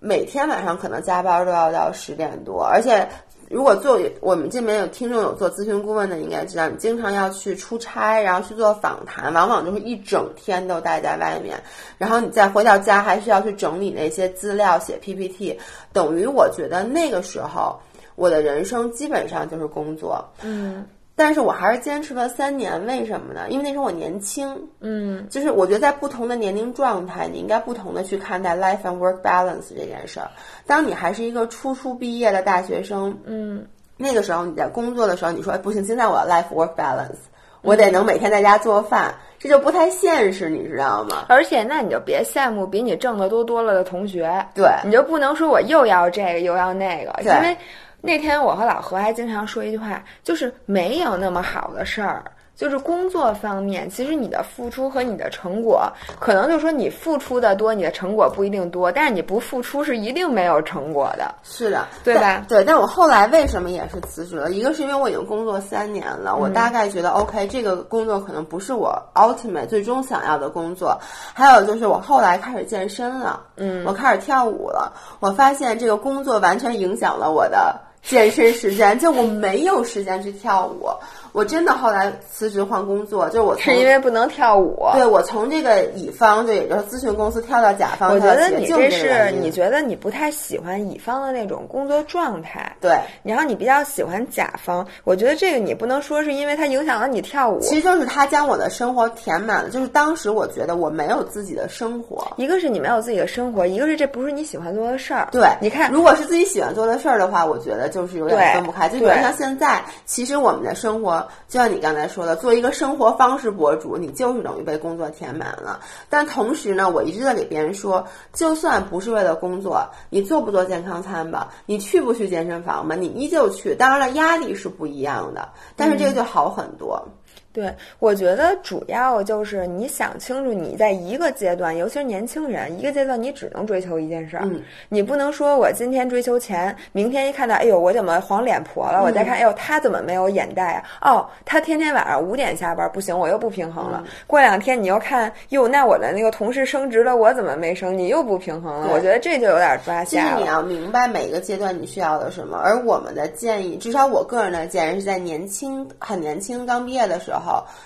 [0.00, 3.08] 每天晚上可能加班都要到十点多，而且。
[3.52, 11.62] 如果做我们这边有听众有做咨询顾问的，应该知道，你经常要去出差，然后去做访谈，往往就是一整天都待在外面，
[11.98, 15.58] 然后你再回到家还是要去整理那些资料、写 PPT，
[15.92, 17.78] 等于我觉得那个时候
[18.16, 20.26] 我的人生基本上就是工作。
[20.40, 23.42] 嗯但是我还是坚持了三年，为什么呢？
[23.50, 25.26] 因为那时候我年轻，嗯。
[25.28, 30.30] 就是我觉得在不同的年龄状态，你应该不同的去看待 life and work balance 这件事儿。
[30.66, 37.18] 当你还是一个初初毕业的大学生，嗯，那个时候你在工作的时候，你说哎不行，现在我要 life work balance，
[37.60, 41.26] 我得能每天在家做饭，这就不太现实，你知道吗？
[41.28, 44.66] 而且那你就别羡慕比你挣的多多了的同学，对。
[44.84, 47.56] 你就不能说我又要这个又要那个，因为
[48.02, 52.22] 那天我和老何还经常说一句话，就是没有那么好的事儿。
[52.54, 55.90] 就是工作方面，其实你的付出和你的成果，
[56.20, 61.34] 可能就是说你付出的多，你的成果不一定多，但是你不付出是一定没有成果的。
[61.42, 64.50] 是的，对吧对，但我后来为什么也是辞职了？
[64.52, 70.96] 一个是因为我已经工作三年了，我大概觉得 OK，这个工作可能不是我 ultimate 最终想要的工作。
[71.32, 80.88] 还有就是我后来开始健身了，嗯，我开始跳舞了，我发现这个工作完全影响了我的健身时间，就我没有时间去跳舞。
[81.32, 84.86] 我真的后来辞职换工作，就是我从是因为不能跳舞。
[84.94, 92.98] 对我从这个乙方，就也就是咨询公司跳到甲方，我觉得你这是你觉得你不太喜欢乙方的那种工作状态，对。
[93.22, 94.86] 然后你比较喜欢甲方。
[95.04, 102.26] 我觉得这个你不能说是因为它影响了你跳舞，其实就是它将我的生活填满了，就是当时我觉得我没有自己的生活。
[102.36, 105.28] 一个是你没有自己的生活，一个是这不是你喜欢做的事儿。
[105.32, 108.88] 对，你看，如果是自己喜欢做的事儿的话，我觉得就是有点对分不开。
[108.88, 115.80] 就比如像现在，其实我们的生活，就像你刚才说的，做一个生活方式博主，你就是等于被工作填满了。
[116.08, 123.74] 但同时呢，我一直在给别人说，就算不是为了工作，你做不做健康餐吧，你去不去健身房吧，你依旧去。
[123.74, 127.06] 当然了，压力是不一样的，但是这个就好很多。
[127.52, 139.02] 对，我觉得主要就是你想清楚，你在一个阶段，尤其是年轻人，一个阶段你只能追求一件事儿，嗯你不能说我今天追求钱，明天一看到，哎呦，我怎么黄脸婆了？
[139.02, 141.12] 我再看，哎呦，他怎么没有眼袋啊？
[141.12, 144.02] 哦，他天天晚上五点下班，不行，我又不平衡了。
[144.26, 147.96] 过两天你又看，哟，那我的那个同事升职了，我怎么没升？
[147.96, 148.88] 你又不平衡了。
[148.92, 150.40] 我觉得这就有点抓其实瞎了。
[150.40, 157.41] 你要明白每个阶段你需要的什么，而我们的建议，至少我个人的建议是在年轻、很年轻刚毕业的时候，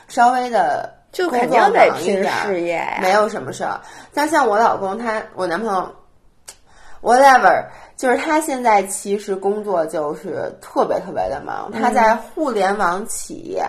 [0.09, 3.81] 稍微的就肯定得忙一拼事业呀没有什么事儿。
[4.13, 5.91] 但像我老公他，我男朋友
[7.03, 7.65] ，whatever，
[7.97, 13.67] 就是他现在其实工作就是特别特别的忙，他在嗯互联网企业。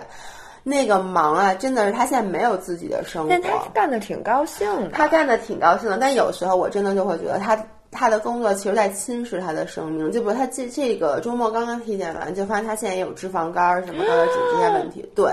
[0.64, 3.30] 那个忙啊，真的是他现在没有自己的生活。
[3.30, 4.90] 但他干的挺高兴的。
[4.90, 7.56] 他干的挺高兴的，但有时候我真的就会觉得他
[7.90, 10.12] 他的工作其实在侵蚀他的生命。
[10.12, 15.10] 就比如他这这个周末刚刚体检完，就发现他现在也有脂肪肝儿、什么高血脂这些问题。
[15.16, 15.32] 对，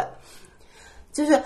[1.16, 1.42] 就是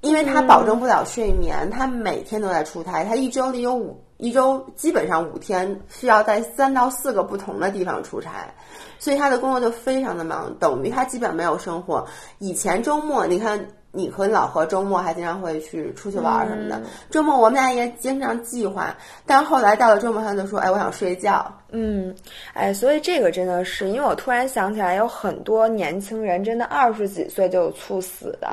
[0.00, 8.52] 因为他保证不了睡眠，他每天都在出差，他一周里有五一周基本上五天是要在三到四个不同的地方出差。
[8.98, 12.04] 所以他的工作就非常的忙，等于他基本没有生活。
[12.40, 16.82] 以前周末，你看你和老何周末还经常会去出去玩儿什么的。
[17.10, 21.50] 周末我们俩也经常计划，但是后来到了周末，他就说：“哎，我想睡觉。
[21.70, 22.14] 嗯，
[22.52, 28.48] 哎，所以这个真的是，因为我突然想起来，有很多年轻人真的二十几岁就有猝死的，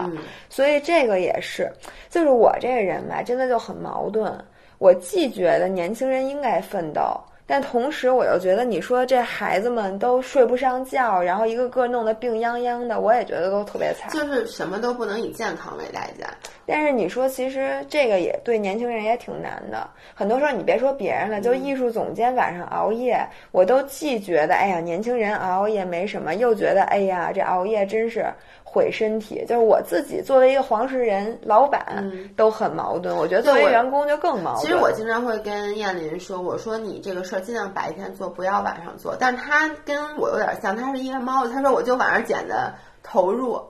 [0.49, 1.71] 所以这个也是，
[2.09, 4.33] 就是我这个人吧，真的就很矛盾。
[4.77, 7.01] 我既觉得年轻人应该奋斗，
[7.45, 14.09] 但同时我又觉得，你说这孩子们都睡不上觉，然后一个个弄得病殃殃的，我也觉得都特别惨。
[14.11, 16.27] 就是什么都不能以健康为代价。
[16.65, 19.89] 但是你说，其实这个也对年轻人也挺难的。
[20.13, 28.25] 很多时候，你别说别人了，就艺术总监晚上熬夜，我都既觉得哎呀，年轻人熬夜没什么，又觉得哎呀，这熬夜真是
[28.71, 29.43] 毁身体。
[29.47, 34.61] 就是我自己作为一个黄石人，老板都很矛盾，我觉得作为员工就更矛盾。
[34.61, 39.15] 其实我经常会跟燕林说，我说你这个事儿尽量白天做，不要晚上做。
[39.19, 43.61] 但是他跟我有点像，他是夜猫子，他说我就晚上剪的投入。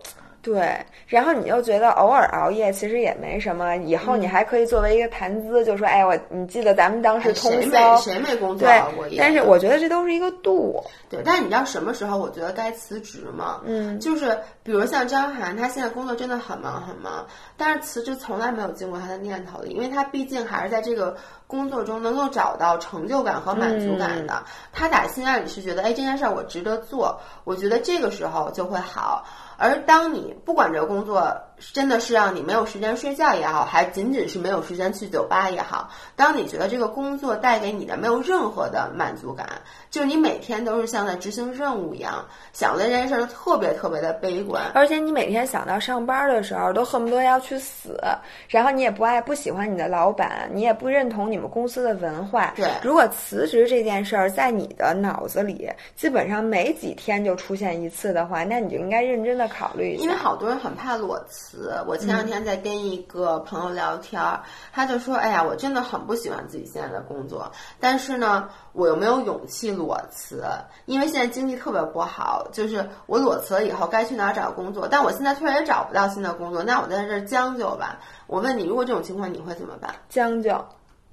[0.42, 0.76] 对，
[1.06, 10.84] 然后你又觉得偶尔熬夜其实也没什么，以后你还可以作为一个谈资，就说哎，我你记得咱们当时通谁宵没，谁没工作对熬过夜？，但是我觉得这都是一个度。
[11.10, 13.62] 对，但是你知道什么时候我觉得该辞职吗？
[13.66, 21.16] 嗯，就是比如像张涵，他现在工作真的很忙很忙，但是辞职从来没有经过他的念头里，因为他毕竟还是在这个
[21.46, 24.42] 工作中能够找到成就感和满足感的。
[24.72, 29.24] 他打心眼里是觉得，哎，这件事儿我值得做，我觉得这个时候就会好。
[29.62, 31.40] 而当你不管这个工作
[31.74, 39.48] 真的是让你没有时间睡觉也好，还仅仅是没有时间去酒吧也好，当你觉得这个工作带给你的没有任何的满足感，
[39.90, 44.64] 就是你每天都是像在执行任务一样，想的这件事儿特别特别的悲观。
[44.74, 48.00] 而且你每天想到上班的时候，都恨不得要去死，
[48.48, 52.54] 然后你也不爱不喜欢你的老板，你也不认同你们公司的文化。
[52.56, 60.04] 对如果辞职这件事儿在你的脑子里基本上每几天就出现一次的话，那你就应该认真的考虑一下。
[60.04, 61.51] 因为好多人很怕裸辞。
[61.88, 64.42] 我前两天在跟一个朋友聊天儿，
[64.72, 70.44] 他就说：“哎呀，我真的很不喜欢自己现在的工作，但是呢，我又没有勇气裸辞，
[70.86, 72.48] 因为现在经济特别不好。
[72.52, 78.00] 就是我裸辞了以后该去哪儿找工作，但我现在突然也找不到新的工作，那我在这儿将就吧。
[78.28, 79.94] 我问你，如果这种情况你会怎么办？
[80.10, 80.52] 将就，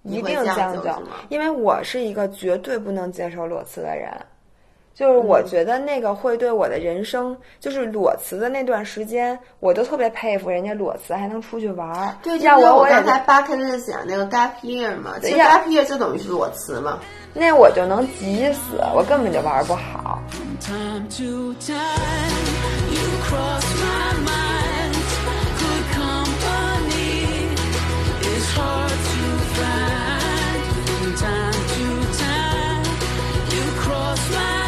[0.02, 4.10] 一定会将将就就是吗，因为我是一个绝对不能接受裸辞的人。
[4.98, 12.16] 就是我觉得那个会对我的人生，就是裸辞的那段时间，我都特别佩服人家裸辞还能出去玩儿。
[12.20, 16.98] 对，要就是我我也刚才 bucket list 讲那个 gap year 嘛，其实 gap year 就等于是裸辞嘛。
[17.32, 20.20] 那我就能急死，我根本就玩不好。
[20.60, 21.76] time to time
[22.90, 24.57] you cross my mind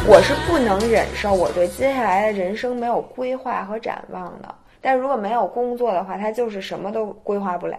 [0.09, 4.55] 我是不能忍受我对接下来的人生没有规划和展望的。
[4.81, 7.79] 但如果没有工作的话，他就是什么都规划不了。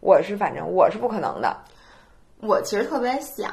[0.00, 1.56] 我是反正我是不可能的。
[2.40, 3.52] 我其实特别想，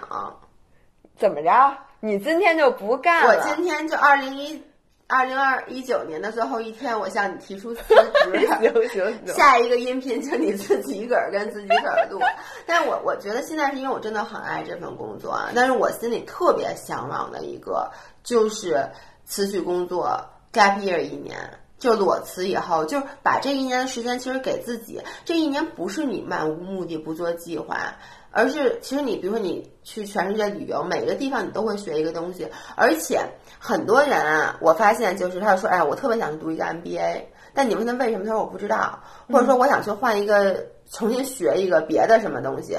[1.18, 1.78] 怎么着？
[2.00, 3.56] 你今天就不干了我？
[3.56, 4.64] 今天就二零一
[5.12, 8.48] 二零二一九年的最后一天，我向你提出辞职。
[8.62, 8.90] 行行
[9.26, 12.20] 行，下一个音频就你自己一个儿跟自己一个儿录，
[12.68, 17.90] 但是我我觉得现在是因为我真的很爱这份工作啊，但是我心里特别向往的一个
[18.24, 18.88] 就是
[19.26, 21.36] 辞去工作 gap year 一年，
[21.80, 27.96] 就裸辞以后，就是把这一年的时间其实给自己，这一年不是你漫无目的不做计划。
[28.32, 33.20] 而是其实你比如说你去全世界旅游，每个地方你都会学一个东西，而且
[33.60, 37.22] 很多人啊，我发现就是他说，哎，我特别想去读一个 MBA，
[37.54, 39.00] 但你问他为什么，他说我不知道，
[39.32, 42.78] 或者说我想去换一个重新学一个别的什么东西。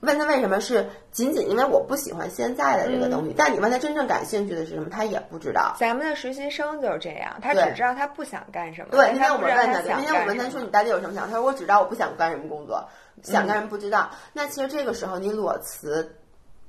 [0.00, 5.74] 问他为什么是仅仅因为我不喜欢现在的这个东西，但你问他真正感兴趣的是什么，他也不知道。
[5.76, 8.88] 咱们的实习生就是这样，他对只知道他不想干什么。
[8.92, 11.26] 对，但那天我们问他，对，想那天我问他说你到底有什么想？
[11.28, 12.88] 他说我只知道我不想干什么工作，
[13.22, 14.10] 想干什么不知道。
[14.32, 16.16] 那其实这个时候你裸辞，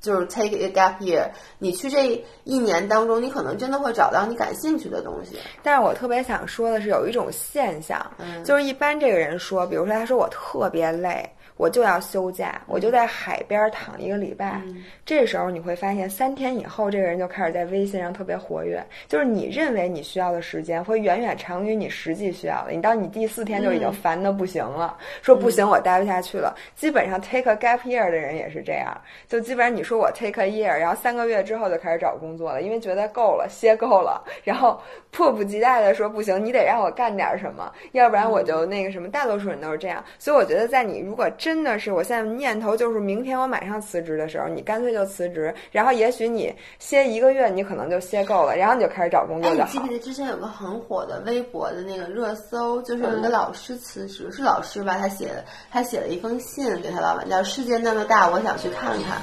[0.02, 5.38] 就是 take a gap year，你去这一年当中，你可能真的会找到你感兴趣的东西。
[5.62, 11.30] 但是我特别想说的是，有一种现象，嗯就是一般这个人说，比如说他说我特别累，
[11.60, 14.62] 我就要休假，我就在海边躺一个礼拜。
[15.06, 18.82] 这时候你会发现，三天以后，这个人就开始在微信上特别活跃。
[19.10, 22.72] 就是你认为你需要的时间，会远远长于你实际需要的。
[22.72, 26.56] 你到你第四天就已经烦的不行了，说不行，我待不下去了。
[26.76, 28.98] 基本上 take a gap year 的人也是这样，
[29.28, 34.80] 就基本上你说我 take a year，然后三个月之后就开始找工作了，因为觉得够了，歇够了，然后
[35.12, 39.10] 迫不及待的说不行，你得让我干点什么，要不然我就那个什么。
[39.10, 49.88] 大多数人都是这样，所以我觉得在你如果真的是我现在念头就是明天我马上辞职的时候，你干脆就辞职，然后也许你歇一个月，你可能就歇够了，然后你就开始找工作哎，就好你记不。
[49.88, 54.98] 记得之前有个很火的微博的那个热搜，就是有一个老师辞职，是老师吧？
[54.98, 59.22] 他写的，他写了一封信给他老板，叫“世界那么大，我想去看看”。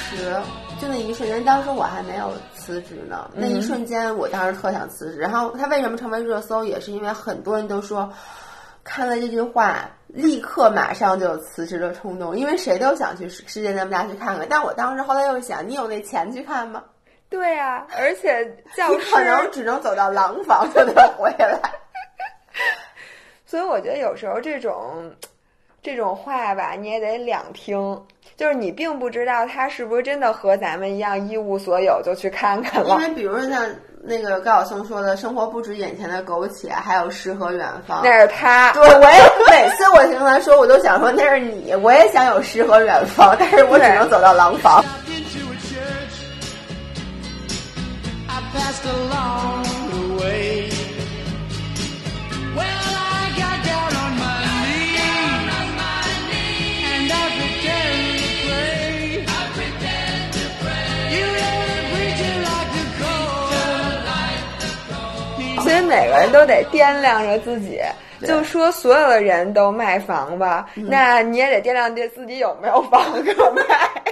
[0.00, 0.34] 时
[0.80, 3.30] 就那一瞬间，当时我还没有辞职呢。
[3.34, 5.18] 那一瞬间，我当时特想辞职。
[5.18, 8.10] 然后他为什么成为热搜，也是因为很多人都说，
[8.82, 14.46] 看了这句话，立刻马上就有辞职的冲动，因为谁都想去世世界那么大去看看。
[14.48, 16.82] 但我当时后来又想，你有那钱去看吗？
[17.28, 18.44] 对啊，而且
[18.76, 21.60] 教师你可能只能走到廊坊就能回来。
[23.46, 25.12] 所以我觉得有时候这种
[25.82, 27.78] 这种话吧，你也得两听。
[28.40, 32.94] 就是你并不知道他是不是真的和咱们一样一无所有，就去看看了。
[32.94, 33.68] 因为比如说像
[34.02, 38.72] 那个高晓松说的“生活不止眼前的苟且，还有诗和远方”，那是他。
[38.72, 39.20] 对，我也
[39.50, 44.82] 每次我听他说，我都想说那是你，我也想有诗和远方，但是我只能走到廊坊。
[45.06, 46.16] into a church.
[48.26, 50.49] I passed along the way.
[65.90, 67.80] 每个人都得掂量着自己。
[68.24, 73.64] 就说所有的人都卖房吧，那你也得掂量掂自己有没有房可卖。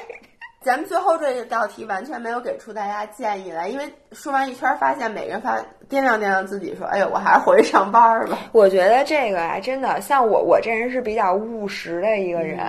[0.64, 5.59] 咱们最后这道题完全没有给出大家建议来，因为说完一圈，发现每个人发
[5.89, 8.39] 掂量掂量自己，说：“哎呦，我还是回去上班吧。
[8.53, 12.61] 我觉得这个啊，真的像我，我这人是比较务实的一个人，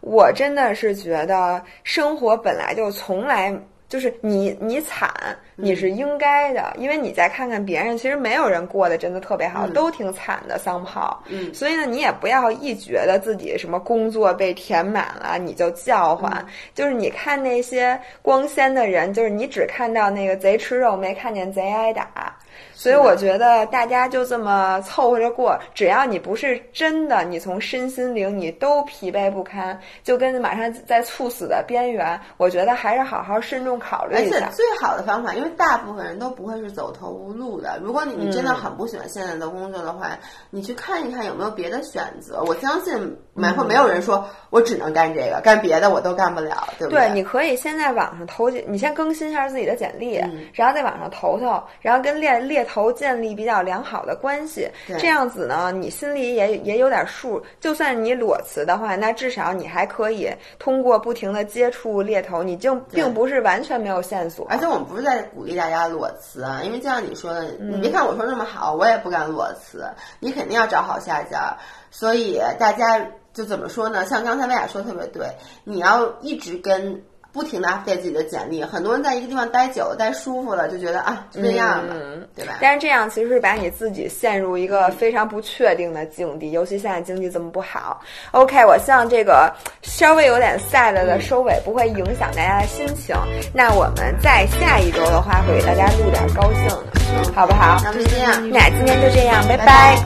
[0.00, 3.54] 我真的是觉得生活本来就从来。
[3.88, 5.10] 就是你，你惨，
[5.56, 11.22] 你是应该的，因为你再看看别人，其实没有人过得真的特别好，都挺惨的丧炮。
[11.28, 16.44] 嗯所以呢，你也不要一觉得自己什么工作被填满了，你就叫唤。
[16.74, 22.36] 就是你看那些光鲜的人，就是你只看到那个贼吃肉，没看见贼挨打。
[22.74, 34.48] 所以我觉得大家就这么凑合着过，只要你不是真的，你从身心灵你都疲惫不堪，就跟马上在猝死的边缘，我觉得还是好好慎重考虑而且一下。
[34.50, 37.80] 最好的方法，因为大部分人都不会是走投无路的。
[37.82, 40.16] 如果你你真嗯的很不喜欢现在的工作的话，
[40.50, 42.42] 你去看一看有没有别的选择。
[42.46, 47.14] 我相信没嗯会没有人说我只能干这个，干别的我都干不了，对不对，对？
[47.14, 54.68] 你可以先在网上投简，你先更新一下自己的简历，嗯然后在网上投投，然后跟猎猎头建立比较良好的关系。
[54.98, 57.42] 这样子呢，你心里也也有点数。
[57.60, 64.46] 就算你裸辞的话，那至少你还可以通过不停的接触猎头，你就并不是完全没有线索。
[64.48, 69.84] 而且我们不是在鼓励大家裸辞啊，因为就像你说的，嗯你别看我说那么好，我也不敢裸辞，
[70.20, 71.56] 你肯定要找好下家。
[71.90, 74.04] 所以大家就怎么说呢？
[74.06, 75.26] 像刚才薇娅说的特别对，
[75.64, 77.02] 你要一直跟。
[77.30, 81.94] 不停的 update 自己的简历，很多人在一个地方待久了、待舒服了，就觉得啊，就这样吧，
[82.34, 82.54] 对吧？
[82.60, 88.00] 但是这样其实是把你自己陷入一个非常不确定的境地，尤其现在经济这么不好。
[88.32, 93.14] OK，我希望这个稍微有点 sad 的收尾不会影响大家的心情。
[93.54, 97.78] 那我们在下一周的话会给大家录点高兴的，好不好？
[97.84, 98.50] 那就这样。
[98.50, 100.04] 那今天就这样，拜拜拜拜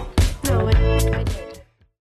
[0.50, 1.41] No, it